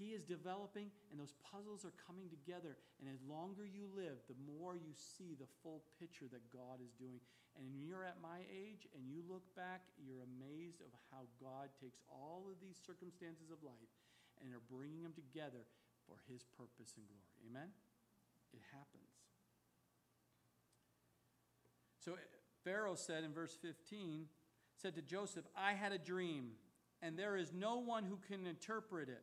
[0.00, 2.80] He is developing, and those puzzles are coming together.
[2.96, 6.96] And as longer you live, the more you see the full picture that God is
[6.96, 7.20] doing.
[7.52, 11.68] And when you're at my age and you look back, you're amazed of how God
[11.76, 13.92] takes all of these circumstances of life
[14.42, 15.64] and are bringing them together
[16.06, 17.38] for His purpose and glory.
[17.48, 17.70] Amen?
[18.52, 19.12] It happens.
[22.04, 22.16] So eh,
[22.64, 24.26] Pharaoh said in verse 15,
[24.80, 26.52] said to Joseph, I had a dream,
[27.00, 29.22] and there is no one who can interpret it.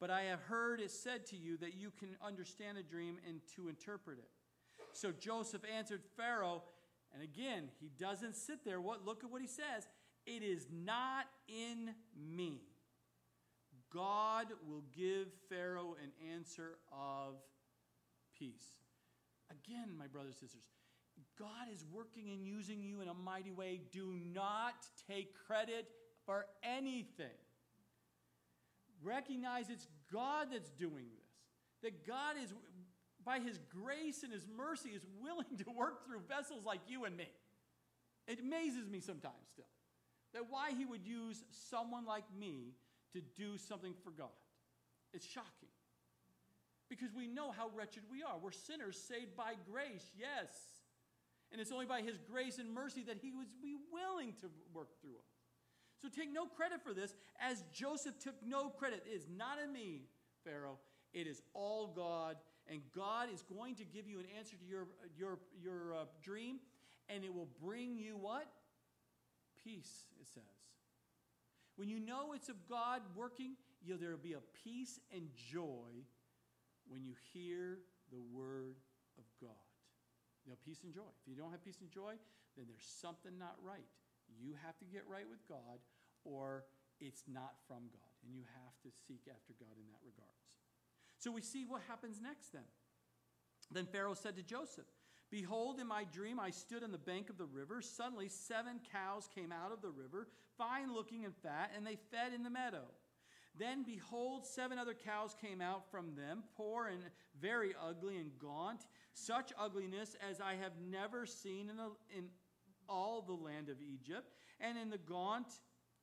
[0.00, 3.40] But I have heard it said to you that you can understand a dream and
[3.56, 4.28] to interpret it.
[4.92, 6.62] So Joseph answered Pharaoh,
[7.12, 8.80] and again, he doesn't sit there.
[8.80, 9.88] What look at what he says.
[10.26, 12.60] It is not in me.
[13.92, 17.36] God will give Pharaoh an answer of
[18.38, 18.66] peace.
[19.50, 20.64] Again, my brothers and sisters,
[21.38, 23.80] God is working and using you in a mighty way.
[23.92, 24.74] Do not
[25.08, 25.88] take credit
[26.26, 27.26] for anything.
[29.02, 31.28] Recognize it's God that's doing this.
[31.82, 32.52] That God is,
[33.24, 37.16] by His grace and His mercy, is willing to work through vessels like you and
[37.16, 37.28] me.
[38.26, 39.64] It amazes me sometimes still
[40.34, 42.74] that why He would use someone like me
[43.12, 44.34] to do something for God.
[45.12, 45.68] It's shocking.
[46.88, 48.38] Because we know how wretched we are.
[48.40, 50.48] We're sinners saved by grace, yes.
[51.52, 54.88] And it's only by His grace and mercy that He would be willing to work
[55.00, 55.28] through us.
[56.00, 59.04] So take no credit for this, as Joseph took no credit.
[59.10, 60.02] It is not in me,
[60.44, 60.78] Pharaoh.
[61.12, 62.36] It is all God.
[62.70, 64.86] And God is going to give you an answer to your,
[65.16, 66.58] your, your uh, dream,
[67.08, 68.46] and it will bring you what?
[69.64, 70.57] Peace, it says.
[71.78, 73.54] When you know it's of God working,
[73.86, 76.02] you know, there will be a peace and joy
[76.90, 77.78] when you hear
[78.10, 78.74] the word
[79.14, 79.62] of God.
[80.44, 81.06] You know, peace and joy.
[81.22, 82.18] If you don't have peace and joy,
[82.58, 83.86] then there's something not right.
[84.42, 85.78] You have to get right with God,
[86.24, 86.64] or
[86.98, 88.10] it's not from God.
[88.26, 90.58] And you have to seek after God in that regards.
[91.14, 92.66] So we see what happens next then.
[93.70, 94.90] Then Pharaoh said to Joseph,
[95.30, 97.82] Behold, in my dream I stood on the bank of the river.
[97.82, 102.32] Suddenly, seven cows came out of the river, fine looking and fat, and they fed
[102.34, 102.84] in the meadow.
[103.58, 107.02] Then, behold, seven other cows came out from them, poor and
[107.40, 112.26] very ugly and gaunt, such ugliness as I have never seen in, the, in
[112.88, 114.32] all the land of Egypt.
[114.60, 115.48] And in the gaunt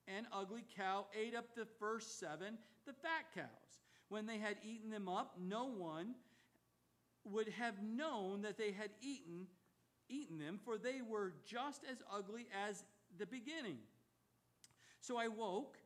[0.07, 3.45] and ugly cow ate up the first seven, the fat cows.
[4.09, 6.15] When they had eaten them up, no one
[7.25, 9.47] would have known that they had eaten
[10.07, 12.83] eaten them, for they were just as ugly as
[13.17, 13.77] the beginning.
[15.01, 15.77] So I woke.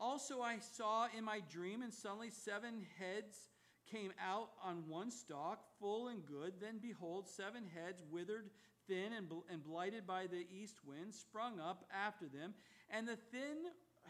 [0.00, 3.48] Also I saw in my dream, and suddenly seven heads
[3.90, 6.54] came out on one stalk, full and good.
[6.60, 8.50] Then behold, seven heads withered,
[8.88, 12.54] thin, and, bl- and blighted by the east wind, sprung up after them.
[12.90, 13.58] And the thin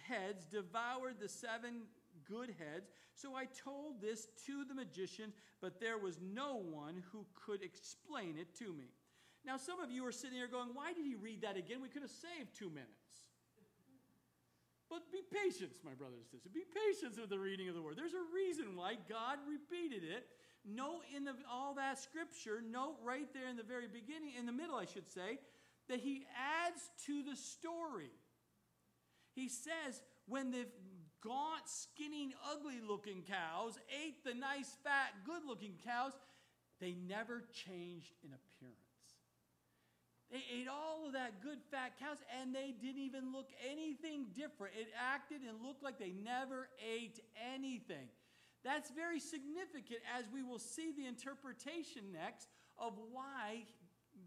[0.09, 1.83] heads devoured the seven
[2.29, 2.91] good heads.
[3.15, 8.37] So I told this to the magicians, but there was no one who could explain
[8.39, 8.91] it to me.
[9.45, 11.83] Now, some of you are sitting here going, Why did he read that again?
[11.83, 13.05] We could have saved two minutes.
[14.91, 16.53] But be patient, my brothers and sisters.
[16.53, 17.97] Be patient with the reading of the word.
[17.97, 20.27] There's a reason why God repeated it.
[20.65, 24.53] Note in the, all that scripture, note right there in the very beginning, in the
[24.53, 25.39] middle, I should say,
[25.89, 28.13] that he adds to the story.
[29.35, 30.67] He says, when the
[31.25, 36.13] gaunt, skinny, ugly looking cows ate the nice, fat, good looking cows,
[36.81, 38.79] they never changed in appearance.
[40.31, 44.75] They ate all of that good fat cows and they didn't even look anything different.
[44.79, 47.21] It acted and looked like they never ate
[47.55, 48.09] anything.
[48.65, 52.49] That's very significant as we will see the interpretation next
[52.79, 53.65] of why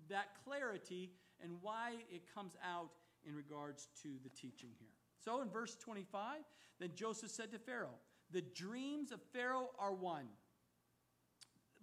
[0.09, 1.11] that clarity
[1.43, 2.91] and why it comes out
[3.25, 4.86] in regards to the teaching here.
[5.27, 6.37] So in verse 25,
[6.79, 7.99] then Joseph said to Pharaoh,
[8.31, 10.27] The dreams of Pharaoh are one.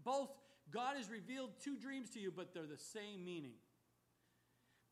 [0.02, 0.30] Both
[0.70, 3.56] God has revealed two dreams to you, but they're the same meaning.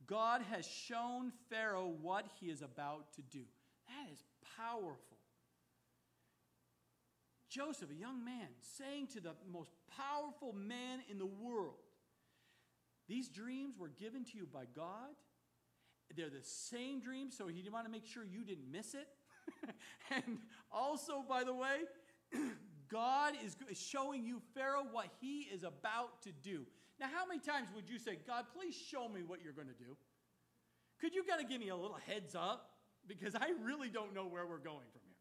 [0.06, 3.44] God has shown Pharaoh what he is about to do.
[3.88, 4.22] That is
[4.58, 5.16] powerful.
[7.48, 11.80] Joseph, a young man, saying to the most powerful man in the world,
[13.08, 15.14] These dreams were given to you by God.
[16.16, 19.08] They're the same dreams, so he didn't want to make sure you didn't miss it.
[20.10, 20.38] and
[20.70, 21.80] also, by the way,
[22.90, 26.66] God is showing you, Pharaoh, what he is about to do.
[27.00, 29.74] Now, how many times would you say, God, please show me what you're going to
[29.74, 29.96] do?
[31.00, 32.70] Could you kind of give me a little heads up?
[33.08, 35.16] Because I really don't know where we're going from here.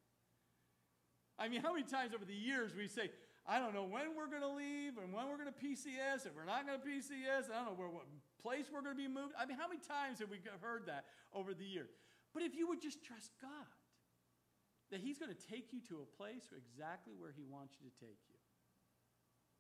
[1.40, 3.10] I mean, how many times over the years we say,
[3.48, 6.36] I don't know when we're going to leave and when we're going to PCS, if
[6.36, 8.06] we're not going to PCS, I don't know where, what
[8.42, 9.34] place we're going to be moved.
[9.38, 11.90] I mean, how many times have we heard that over the years?
[12.34, 13.70] But if you would just trust God,
[14.92, 17.96] that He's going to take you to a place exactly where He wants you to
[17.98, 18.38] take you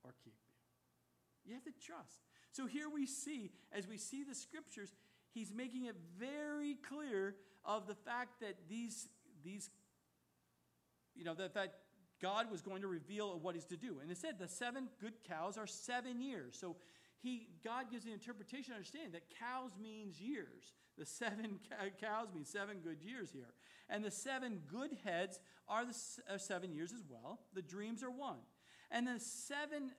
[0.04, 1.50] or keep you.
[1.50, 2.22] You have to trust.
[2.52, 4.94] So here we see, as we see the scriptures,
[5.34, 9.08] He's making it very clear of the fact that these,
[9.44, 9.70] these
[11.16, 11.81] you know, that, that
[12.22, 13.98] God was going to reveal what He's to do.
[14.02, 16.58] And it said the seven good cows are seven years.
[16.60, 16.76] So
[17.22, 20.74] he, God gives the interpretation, understanding that cows means years.
[20.98, 21.60] The seven
[22.02, 23.54] cows mean seven good years here.
[23.90, 25.96] And the seven good heads are the
[26.30, 27.40] are seven years as well.
[27.54, 28.40] The dreams are one.
[28.90, 29.92] And the seven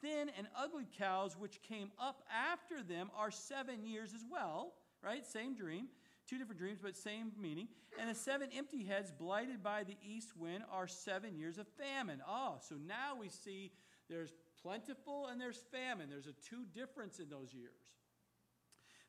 [0.00, 5.26] thin and ugly cows which came up after them are seven years as well, right?
[5.26, 5.88] Same dream.
[6.28, 7.68] Two different dreams, but same meaning.
[7.98, 12.20] And the seven empty heads blighted by the east wind are seven years of famine.
[12.28, 13.72] Oh, so now we see
[14.10, 16.10] there's plentiful and there's famine.
[16.10, 17.80] There's a two difference in those years.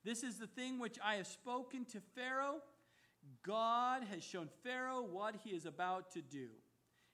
[0.06, 2.62] This is the thing which I have spoken to Pharaoh.
[3.44, 6.48] God has shown Pharaoh what he is about to do.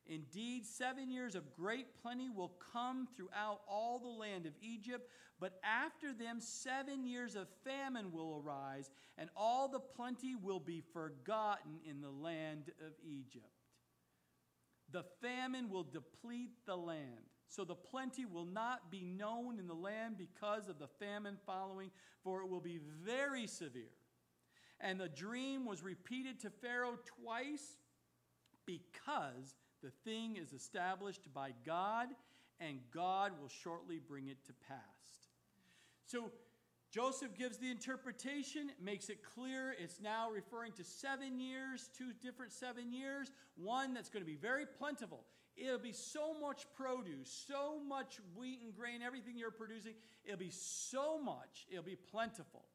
[0.08, 5.60] Indeed, seven years of great plenty will come throughout all the land of Egypt, but
[5.64, 11.80] after them, seven years of famine will arise, and all the plenty will be forgotten
[11.89, 13.49] in the land of Egypt.
[14.91, 17.32] The famine will deplete the land.
[17.47, 21.89] So the plenty will not be known in the land because of the famine following,
[22.24, 23.91] for it will be very severe.
[24.80, 27.78] And the dream was repeated to Pharaoh twice
[28.66, 32.07] because the thing is established by God,
[32.59, 34.80] and God will shortly bring it to pass.
[36.05, 36.32] So
[36.91, 42.53] Joseph gives the interpretation, makes it clear it's now referring to seven years, two different
[42.53, 45.26] seven years, one that's going to be very plentiful.
[45.57, 49.93] It'll be so much produce, so much wheat and grain, everything you're producing.
[50.23, 52.65] It'll be so much, it'll be plentiful.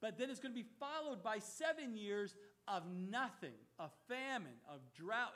[0.00, 2.34] But then it's going to be followed by seven years
[2.68, 5.32] of nothing, of famine, of drought.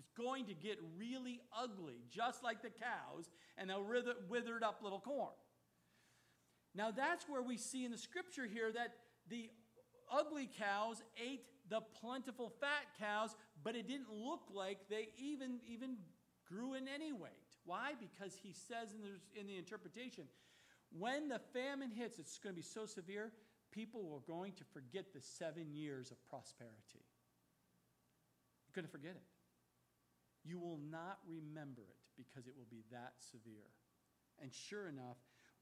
[0.00, 3.28] It's going to get really ugly, just like the cows,
[3.58, 5.34] and wither, withered up little corn.
[6.74, 8.94] Now, that's where we see in the scripture here that
[9.28, 9.50] the
[10.10, 15.98] ugly cows ate the plentiful fat cows, but it didn't look like they even, even
[16.48, 17.30] grew in any weight.
[17.66, 17.92] Why?
[18.00, 20.24] Because he says in the, in the interpretation,
[20.98, 23.32] when the famine hits, it's going to be so severe,
[23.70, 27.04] people are going to forget the seven years of prosperity.
[28.66, 29.22] You're going to forget it.
[30.44, 33.68] You will not remember it because it will be that severe.
[34.40, 35.18] And sure enough,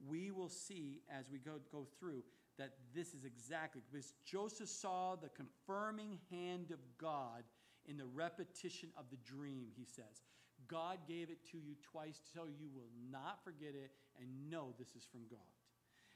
[0.07, 2.23] we will see as we go, go through
[2.59, 7.45] that this is exactly because Joseph saw the confirming hand of God
[7.87, 10.23] in the repetition of the dream, he says.
[10.67, 14.95] God gave it to you twice so you will not forget it and know this
[14.97, 15.39] is from God.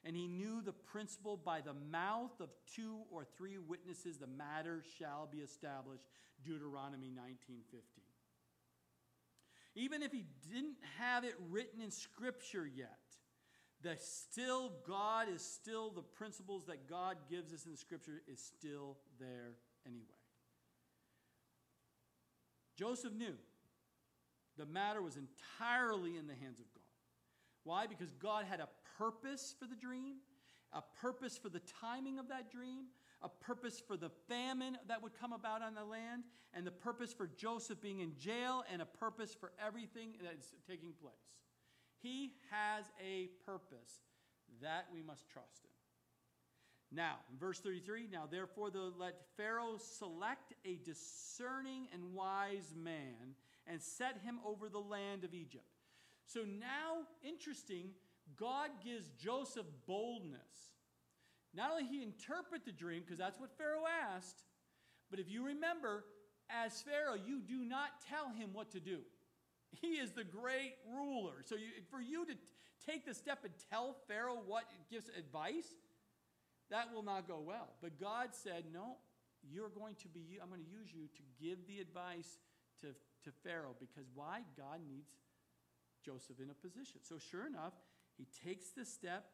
[0.04, 4.82] And he knew the principle by the mouth of two or three witnesses the matter
[4.98, 6.06] shall be established
[6.44, 8.01] Deuteronomy 19:15.
[9.74, 12.98] Even if he didn't have it written in scripture yet,
[13.82, 18.98] the still God is still the principles that God gives us in scripture is still
[19.18, 19.54] there
[19.86, 20.04] anyway.
[22.76, 23.34] Joseph knew
[24.56, 26.82] the matter was entirely in the hands of God.
[27.64, 27.86] Why?
[27.86, 28.68] Because God had a
[28.98, 30.16] purpose for the dream,
[30.72, 32.86] a purpose for the timing of that dream,
[33.22, 37.12] a purpose for the famine that would come about on the land, and the purpose
[37.12, 41.14] for Joseph being in jail, and a purpose for everything that's taking place.
[42.02, 44.02] He has a purpose
[44.60, 45.70] that we must trust in.
[46.94, 53.34] Now, in verse 33, now therefore the, let Pharaoh select a discerning and wise man
[53.66, 55.64] and set him over the land of Egypt.
[56.26, 57.90] So now, interesting,
[58.36, 60.71] God gives Joseph boldness.
[61.54, 63.84] Not only he interpret the dream, because that's what Pharaoh
[64.14, 64.44] asked,
[65.10, 66.04] but if you remember,
[66.48, 69.00] as Pharaoh, you do not tell him what to do.
[69.80, 71.42] He is the great ruler.
[71.44, 72.34] So you, for you to
[72.86, 75.68] take the step and tell Pharaoh what gives advice,
[76.70, 77.68] that will not go well.
[77.80, 78.96] But God said, no,
[79.50, 82.38] you're going to be, I'm going to use you to give the advice
[82.80, 82.88] to,
[83.24, 84.40] to Pharaoh because why?
[84.56, 85.10] God needs
[86.04, 87.00] Joseph in a position.
[87.02, 87.74] So, sure enough,
[88.16, 89.26] he takes the step,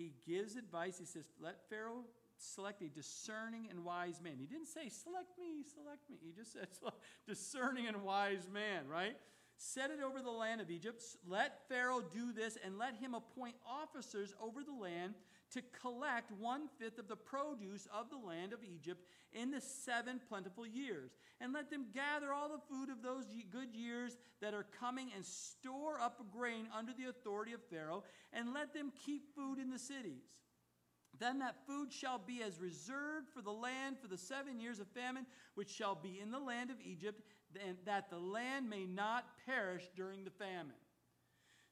[0.00, 0.98] he gives advice.
[0.98, 2.04] He says, Let Pharaoh
[2.38, 4.34] select a discerning and wise man.
[4.38, 6.16] He didn't say, Select me, select me.
[6.24, 6.68] He just said,
[7.26, 9.16] Discerning and wise man, right?
[9.56, 11.02] Set it over the land of Egypt.
[11.28, 15.14] Let Pharaoh do this, and let him appoint officers over the land
[15.52, 20.20] to collect one fifth of the produce of the land of Egypt in the seven
[20.28, 21.10] plentiful years.
[21.40, 25.24] And let them gather all the food of those good years that are coming and
[25.24, 29.78] store up grain under the authority of Pharaoh, and let them keep food in the
[29.78, 30.22] cities.
[31.18, 34.86] Then that food shall be as reserved for the land for the seven years of
[34.88, 37.20] famine, which shall be in the land of Egypt,
[37.84, 40.76] that the land may not perish during the famine.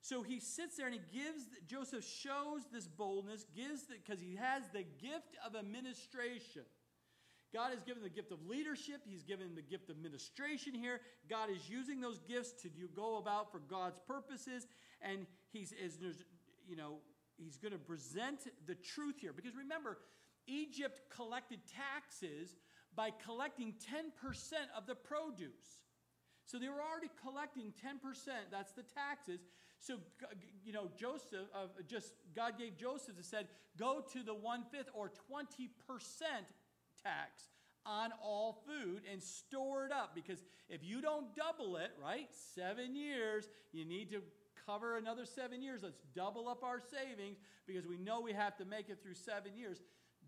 [0.00, 4.62] So he sits there and he gives, Joseph shows this boldness, gives because he has
[4.72, 6.62] the gift of administration.
[7.52, 9.00] God has given the gift of leadership.
[9.06, 11.00] He's given the gift of administration here.
[11.28, 14.66] God is using those gifts to do, go about for God's purposes.
[15.00, 15.98] And he's, is,
[16.66, 16.98] you know,
[17.36, 19.32] he's going to present the truth here.
[19.32, 19.98] Because remember,
[20.46, 22.56] Egypt collected taxes
[22.94, 25.80] by collecting 10% of the produce.
[26.44, 28.00] So they were already collecting 10%,
[28.50, 29.40] that's the taxes.
[29.80, 29.98] So,
[30.64, 33.46] you know, Joseph, uh, just God gave Joseph and said,
[33.78, 35.68] go to the one fifth or 20%
[37.02, 37.44] tax
[37.86, 42.94] on all food and store it up because if you don't double it, right, seven
[42.94, 44.20] years, you need to
[44.66, 45.82] cover another seven years.
[45.82, 49.56] Let's double up our savings because we know we have to make it through seven
[49.56, 49.78] years.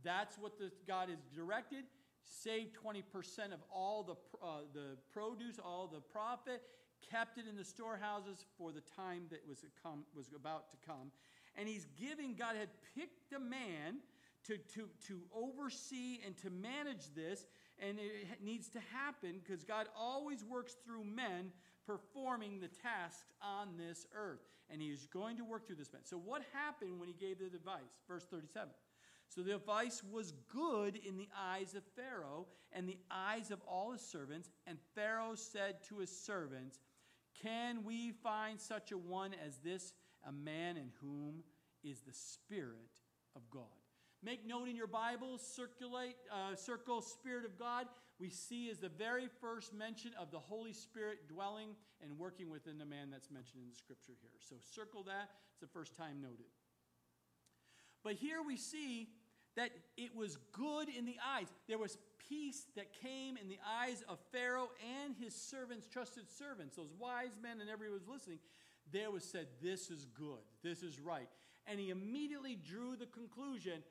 [0.03, 1.85] That's what the, God has directed.
[2.25, 6.63] Save 20% of all the, uh, the produce, all the profit,
[7.11, 11.11] kept it in the storehouses for the time that was, come, was about to come.
[11.57, 13.99] And he's giving, God had picked a man
[14.47, 17.47] to, to, to oversee and to manage this,
[17.79, 21.53] and it needs to happen because God always works through men
[21.87, 24.41] performing the tasks on this earth.
[24.71, 26.03] And he is going to work through this man.
[26.05, 27.91] So, what happened when he gave the advice?
[28.07, 28.69] Verse 37.
[29.31, 33.93] So the advice was good in the eyes of Pharaoh and the eyes of all
[33.93, 34.51] his servants.
[34.67, 36.81] And Pharaoh said to his servants,
[37.43, 39.95] Can we find such a one as this,
[40.26, 41.43] a man in whom
[41.82, 43.01] is the Spirit
[43.34, 43.62] of God?
[44.22, 47.86] Make note in your Bible, circulate, uh, circle Spirit of God.
[48.18, 51.70] We see is the very first mention of the Holy Spirit dwelling
[52.03, 54.36] and working within the man that's mentioned in the scripture here.
[54.41, 55.30] So circle that.
[55.53, 56.53] It's the first time noted.
[58.05, 59.09] But here we see
[59.57, 61.49] that it was good in the eyes.
[61.69, 61.99] There was
[62.29, 64.71] peace that came in the eyes of Pharaoh
[65.03, 68.39] and his servants, trusted servants, those wise men and everyone was listening.
[68.93, 71.29] There was said, This is good, this is right.
[71.67, 73.83] And he immediately drew the conclusion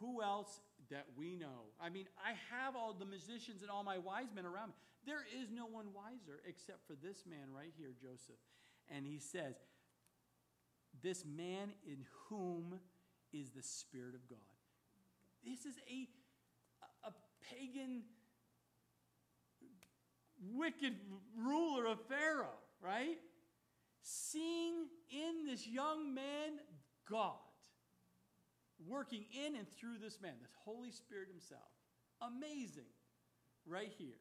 [0.00, 1.68] who else that we know?
[1.80, 4.74] I mean, I have all the musicians and all my wise men around me.
[5.06, 8.40] There is no one wiser except for this man right here, Joseph.
[8.88, 9.56] And he says,
[11.02, 12.80] This man in whom
[13.32, 14.38] is the Spirit of God.
[15.44, 16.08] This is a,
[17.06, 17.12] a
[17.50, 18.02] pagan,
[20.54, 20.94] wicked
[21.36, 23.18] ruler of Pharaoh, right?
[24.02, 26.60] Seeing in this young man
[27.08, 27.36] God
[28.88, 31.68] working in and through this man, this Holy Spirit himself.
[32.22, 32.88] Amazing,
[33.66, 34.16] right here.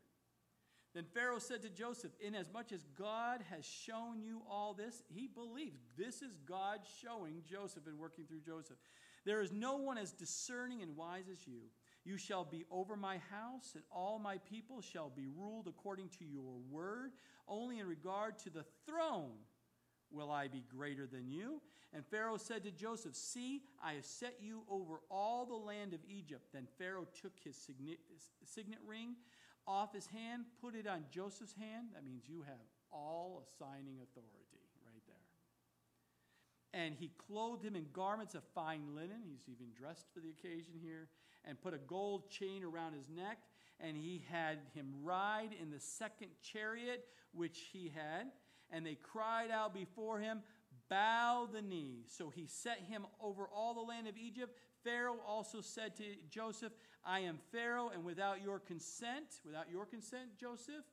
[0.96, 5.84] Then Pharaoh said to Joseph, Inasmuch as God has shown you all this, he believes
[5.98, 8.78] this is God showing Joseph and working through Joseph.
[9.26, 11.62] There is no one as discerning and wise as you.
[12.06, 16.26] You shall be over my house, and all my people shall be ruled according to
[16.26, 17.12] your word.
[17.48, 19.38] Only in regard to the throne
[20.12, 21.62] will I be greater than you.
[21.94, 26.00] And Pharaoh said to Joseph, See, I have set you over all the land of
[26.08, 26.48] Egypt.
[26.54, 28.00] Then Pharaoh took his signet,
[28.46, 29.16] signet ring
[29.68, 31.88] off his hand, put it on Joseph's hand.
[31.94, 32.58] That means you have
[32.92, 34.39] all assigning authority.
[36.74, 39.22] And he clothed him in garments of fine linen.
[39.26, 41.08] He's even dressed for the occasion here.
[41.46, 43.40] And put a gold chain around his neck.
[43.80, 48.28] And he had him ride in the second chariot which he had.
[48.72, 50.42] And they cried out before him,
[50.90, 52.04] bow the knee.
[52.08, 54.58] So he set him over all the land of Egypt.
[54.84, 56.74] Pharaoh also said to Joseph,
[57.06, 60.84] I am Pharaoh, and without your consent, without your consent, Joseph,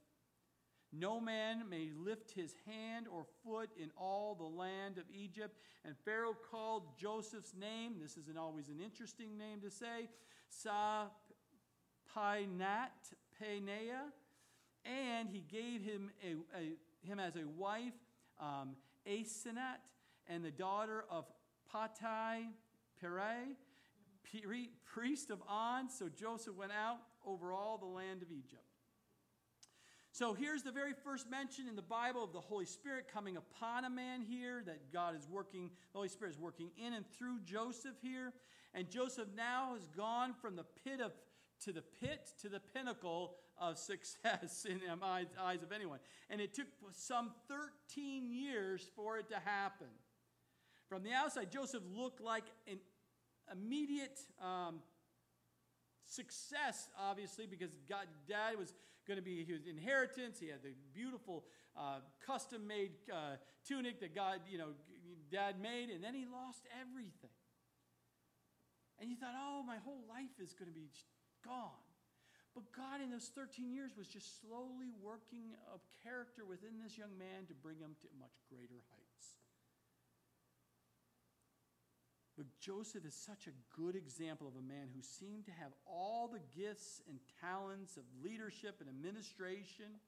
[0.92, 5.56] no man may lift his hand or foot in all the land of Egypt.
[5.84, 10.08] And Pharaoh called Joseph's name, this isn't always an interesting name to say,
[10.48, 11.06] Sa
[12.16, 14.12] Painat Paneah,
[14.84, 16.72] and he gave him, a, a,
[17.06, 17.92] him as a wife
[18.40, 18.76] um,
[19.06, 19.82] Asenath,
[20.28, 21.24] and the daughter of
[21.72, 22.46] Patai
[23.02, 23.54] Perai,
[24.84, 25.88] priest of On.
[25.90, 28.65] So Joseph went out over all the land of Egypt.
[30.16, 33.84] So here's the very first mention in the Bible of the Holy Spirit coming upon
[33.84, 37.40] a man here, that God is working, the Holy Spirit is working in and through
[37.44, 38.32] Joseph here.
[38.72, 41.12] And Joseph now has gone from the pit of
[41.64, 45.04] to the pit to the pinnacle of success in the
[45.38, 45.98] eyes of anyone.
[46.30, 49.88] And it took some 13 years for it to happen.
[50.88, 52.78] From the outside, Joseph looked like an
[53.52, 54.76] immediate um,
[56.08, 58.72] success, obviously, because God, dad was
[59.06, 60.38] going to be his inheritance.
[60.38, 61.44] He had the beautiful
[61.76, 64.74] uh, custom made uh, tunic that God, you know,
[65.30, 67.34] dad made, and then he lost everything.
[68.98, 70.88] And you thought, oh, my whole life is going to be
[71.44, 71.84] gone.
[72.56, 77.12] But God, in those 13 years, was just slowly working a character within this young
[77.20, 79.36] man to bring him to much greater heights.
[82.32, 86.28] But Joseph is such a good example of a man who seemed to have all
[86.28, 90.00] the gifts and talents of leadership and administration,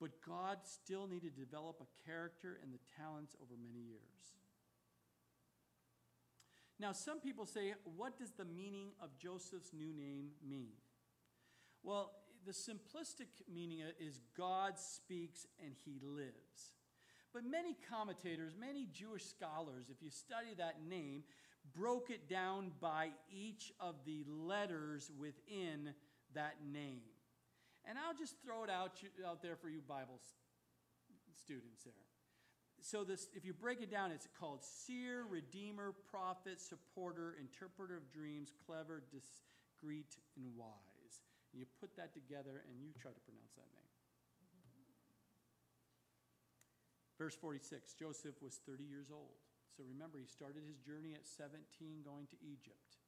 [0.00, 4.02] but God still needed to develop a character and the talents over many years.
[6.80, 10.74] Now, some people say, what does the meaning of Joseph's new name mean?
[11.82, 12.12] Well,
[12.46, 16.77] the simplistic meaning is God speaks and he lives.
[17.32, 21.24] But many commentators, many Jewish scholars, if you study that name,
[21.76, 25.94] broke it down by each of the letters within
[26.34, 27.02] that name.
[27.84, 28.92] And I'll just throw it out,
[29.26, 30.20] out there for you Bible
[31.34, 31.92] students there
[32.80, 38.10] so this, if you break it down, it's called seer, redeemer, prophet, supporter, interpreter of
[38.12, 41.22] dreams, clever, discreet, and wise.
[41.52, 43.97] And you put that together and you try to pronounce that name.
[47.18, 49.42] Verse 46 Joseph was 30 years old.
[49.76, 52.98] So remember, he started his journey at 17 going to Egypt.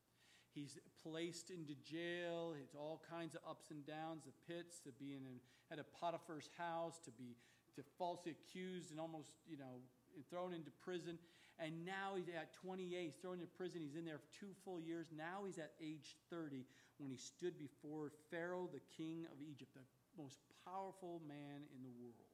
[0.55, 2.55] He's placed into jail.
[2.59, 5.23] It's all kinds of ups and downs, the pits, to be in
[5.71, 7.39] at a Potiphar's house, to be
[7.77, 9.79] to falsely accused and almost, you know,
[10.29, 11.19] thrown into prison.
[11.59, 13.81] And now he's at 28, he's thrown into prison.
[13.83, 15.07] He's in there for two full years.
[15.17, 16.65] Now he's at age 30
[16.99, 19.87] when he stood before Pharaoh, the king of Egypt, the
[20.21, 22.30] most powerful man in the world.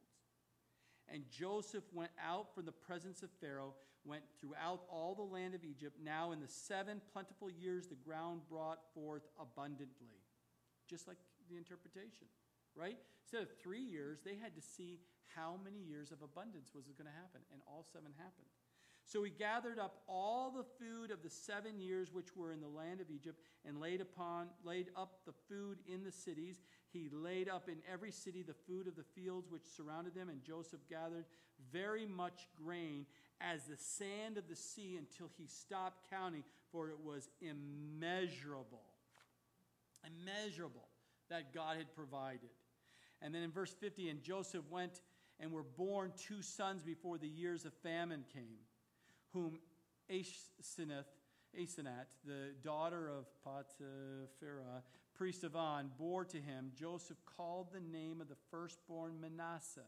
[1.12, 5.64] And Joseph went out from the presence of Pharaoh, went throughout all the land of
[5.64, 5.96] Egypt.
[6.02, 10.22] Now, in the seven plentiful years, the ground brought forth abundantly.
[10.88, 11.18] Just like
[11.50, 12.26] the interpretation,
[12.74, 12.98] right?
[13.22, 15.00] Instead of three years, they had to see
[15.34, 18.46] how many years of abundance was going to happen, and all seven happened.
[19.04, 22.68] So he gathered up all the food of the seven years which were in the
[22.68, 26.60] land of Egypt, and laid upon laid up the food in the cities.
[26.92, 30.42] He laid up in every city the food of the fields which surrounded them, and
[30.42, 31.26] Joseph gathered
[31.72, 33.06] very much grain
[33.40, 38.82] as the sand of the sea until he stopped counting, for it was immeasurable.
[40.04, 40.88] Immeasurable
[41.28, 42.50] that God had provided.
[43.20, 45.00] And then in verse 50, and Joseph went
[45.40, 48.58] and were born two sons before the years of famine came,
[49.32, 49.58] whom
[50.10, 51.04] Asenath,
[51.58, 54.82] Asenath the daughter of Potiphera,
[55.16, 56.72] priest of On, bore to him.
[56.74, 59.80] Joseph called the name of the firstborn Manasseh.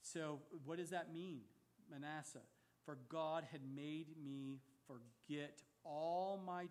[0.00, 1.42] So, what does that mean,
[1.90, 2.40] Manasseh?
[2.84, 6.68] For God had made me forget all my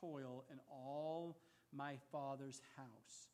[0.00, 1.38] toil and all
[1.72, 3.28] my father's house.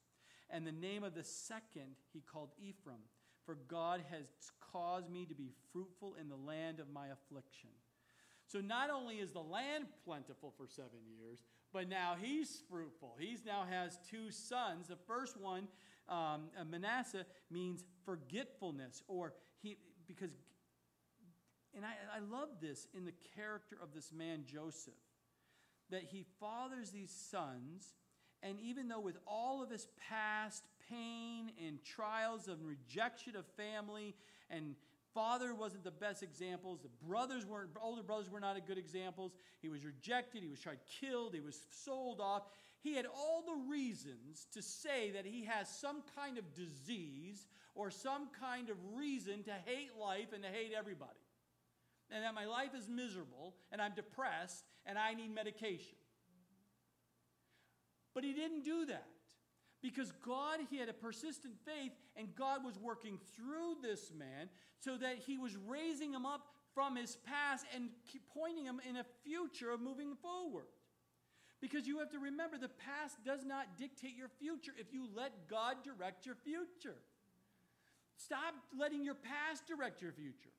[0.50, 3.02] And the name of the second he called Ephraim
[3.46, 4.26] for God has
[4.72, 7.70] caused me to be fruitful in the land of my affliction.
[8.48, 11.44] So not only is the land plentiful for seven years,
[11.76, 13.16] but now he's fruitful.
[13.20, 14.88] He now has two sons.
[14.88, 15.68] The first one,
[16.08, 19.76] um, uh, Manasseh, means forgetfulness, or he
[20.08, 20.30] because,
[21.74, 24.94] and I, I love this in the character of this man Joseph,
[25.90, 27.92] that he fathers these sons,
[28.42, 34.14] and even though with all of his past pain and trials of rejection of family
[34.48, 34.76] and
[35.16, 36.80] father wasn't the best examples.
[36.82, 39.32] The brothers weren't older brothers were not a good examples.
[39.62, 40.42] He was rejected.
[40.42, 41.34] He was tried killed.
[41.34, 42.42] He was sold off.
[42.82, 47.90] He had all the reasons to say that he has some kind of disease or
[47.90, 51.10] some kind of reason to hate life and to hate everybody.
[52.10, 55.96] And that my life is miserable and i'm depressed and i need medication.
[58.14, 59.08] But he didn't do that
[59.82, 64.48] because God, he had a persistent faith, and God was working through this man
[64.80, 67.88] so that he was raising him up from his past and
[68.34, 70.66] pointing him in a future of moving forward.
[71.60, 75.48] Because you have to remember, the past does not dictate your future if you let
[75.48, 76.96] God direct your future.
[78.16, 80.55] Stop letting your past direct your future.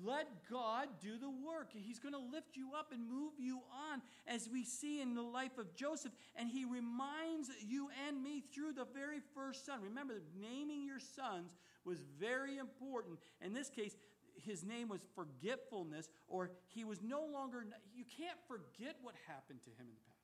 [0.00, 1.70] Let God do the work.
[1.72, 5.22] He's going to lift you up and move you on, as we see in the
[5.22, 6.12] life of Joseph.
[6.34, 9.80] And he reminds you and me through the very first son.
[9.82, 11.52] Remember, naming your sons
[11.84, 13.18] was very important.
[13.42, 13.96] In this case,
[14.34, 19.70] his name was forgetfulness, or he was no longer, you can't forget what happened to
[19.70, 20.22] him in the past.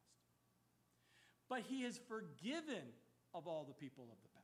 [1.49, 2.89] But he is forgiven
[3.35, 4.39] of all the people of the past.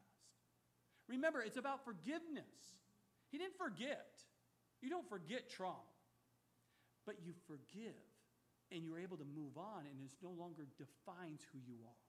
[1.08, 2.76] Remember, it's about forgiveness.
[3.30, 4.20] He didn't forget.
[4.84, 5.80] You don't forget trauma,
[7.06, 7.96] but you forgive
[8.70, 12.04] and you're able to move on and it no longer defines who you are.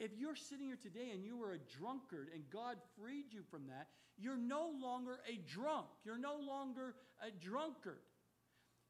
[0.00, 3.68] If you're sitting here today and you were a drunkard and God freed you from
[3.68, 3.86] that,
[4.18, 5.86] you're no longer a drunk.
[6.04, 8.00] You're no longer a drunkard.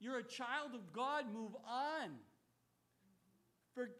[0.00, 2.10] You're a child of God, move on.
[3.74, 3.90] For,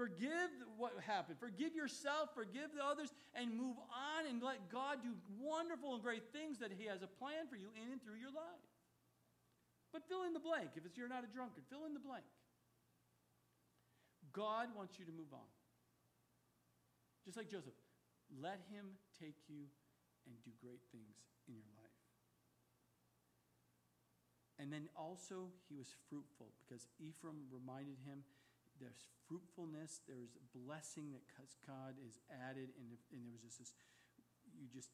[0.00, 0.48] forgive
[0.80, 1.36] what happened.
[1.36, 6.32] Forgive yourself, forgive the others, and move on and let God do wonderful and great
[6.32, 8.64] things that He has a plan for you in and through your life.
[9.92, 10.72] But fill in the blank.
[10.80, 12.24] If it's you're not a drunkard, fill in the blank.
[14.32, 15.50] God wants you to move on.
[17.28, 17.76] Just like Joseph,
[18.40, 19.68] let him take you
[20.24, 22.00] and do great things in your life.
[24.56, 28.24] And then also, he was fruitful because Ephraim reminded him
[28.80, 31.22] there's fruitfulness, there's blessing that
[31.62, 33.72] God is added, and, and there was just this,
[34.56, 34.90] you just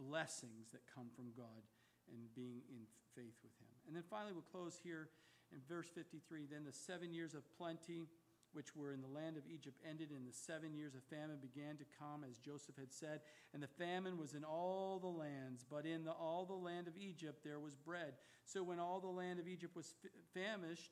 [0.00, 1.62] blessings that come from God
[2.10, 3.70] and being in faith with him.
[3.86, 5.12] And then finally, we'll close here
[5.52, 6.48] in verse 53.
[6.50, 8.08] Then the seven years of plenty
[8.52, 11.76] which were in the land of Egypt ended, and the seven years of famine began
[11.76, 13.20] to come, as Joseph had said.
[13.54, 16.94] And the famine was in all the lands, but in the, all the land of
[16.96, 18.14] Egypt there was bread.
[18.44, 19.94] So when all the land of Egypt was
[20.34, 20.90] famished,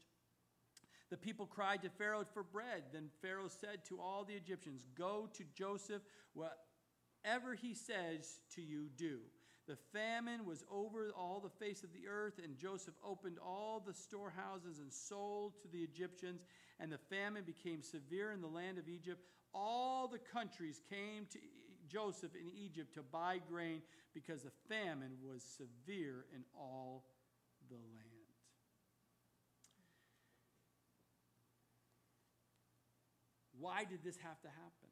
[1.11, 2.85] the people cried to Pharaoh for bread.
[2.93, 6.03] Then Pharaoh said to all the Egyptians, Go to Joseph,
[6.35, 9.19] whatever he says to you, do.
[9.67, 13.95] The famine was over all the face of the earth, and Joseph opened all the
[13.95, 16.43] storehouses and sold to the Egyptians
[16.81, 19.21] and the famine became severe in the land of Egypt,
[19.53, 21.39] all the countries came to
[21.87, 23.83] Joseph in Egypt to buy grain
[24.15, 27.05] because the famine was severe in all
[27.69, 28.10] the land.
[33.61, 34.89] Why did this have to happen?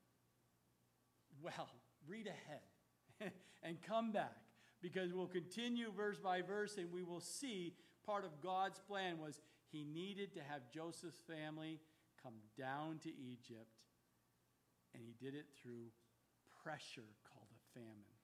[1.43, 1.69] Well,
[2.07, 4.37] read ahead and come back
[4.83, 9.41] because we'll continue verse by verse and we will see part of God's plan was
[9.71, 11.81] he needed to have Joseph's family
[12.23, 13.77] come down to Egypt,
[14.95, 15.93] and he did it through
[16.63, 18.17] pressure called a famine.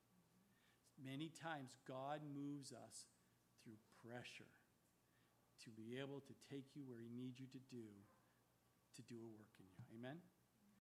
[0.96, 3.12] Many times, God moves us
[3.62, 4.50] through pressure
[5.64, 7.84] to be able to take you where he needs you to do,
[8.96, 9.84] to do a work in you.
[9.98, 10.18] Amen?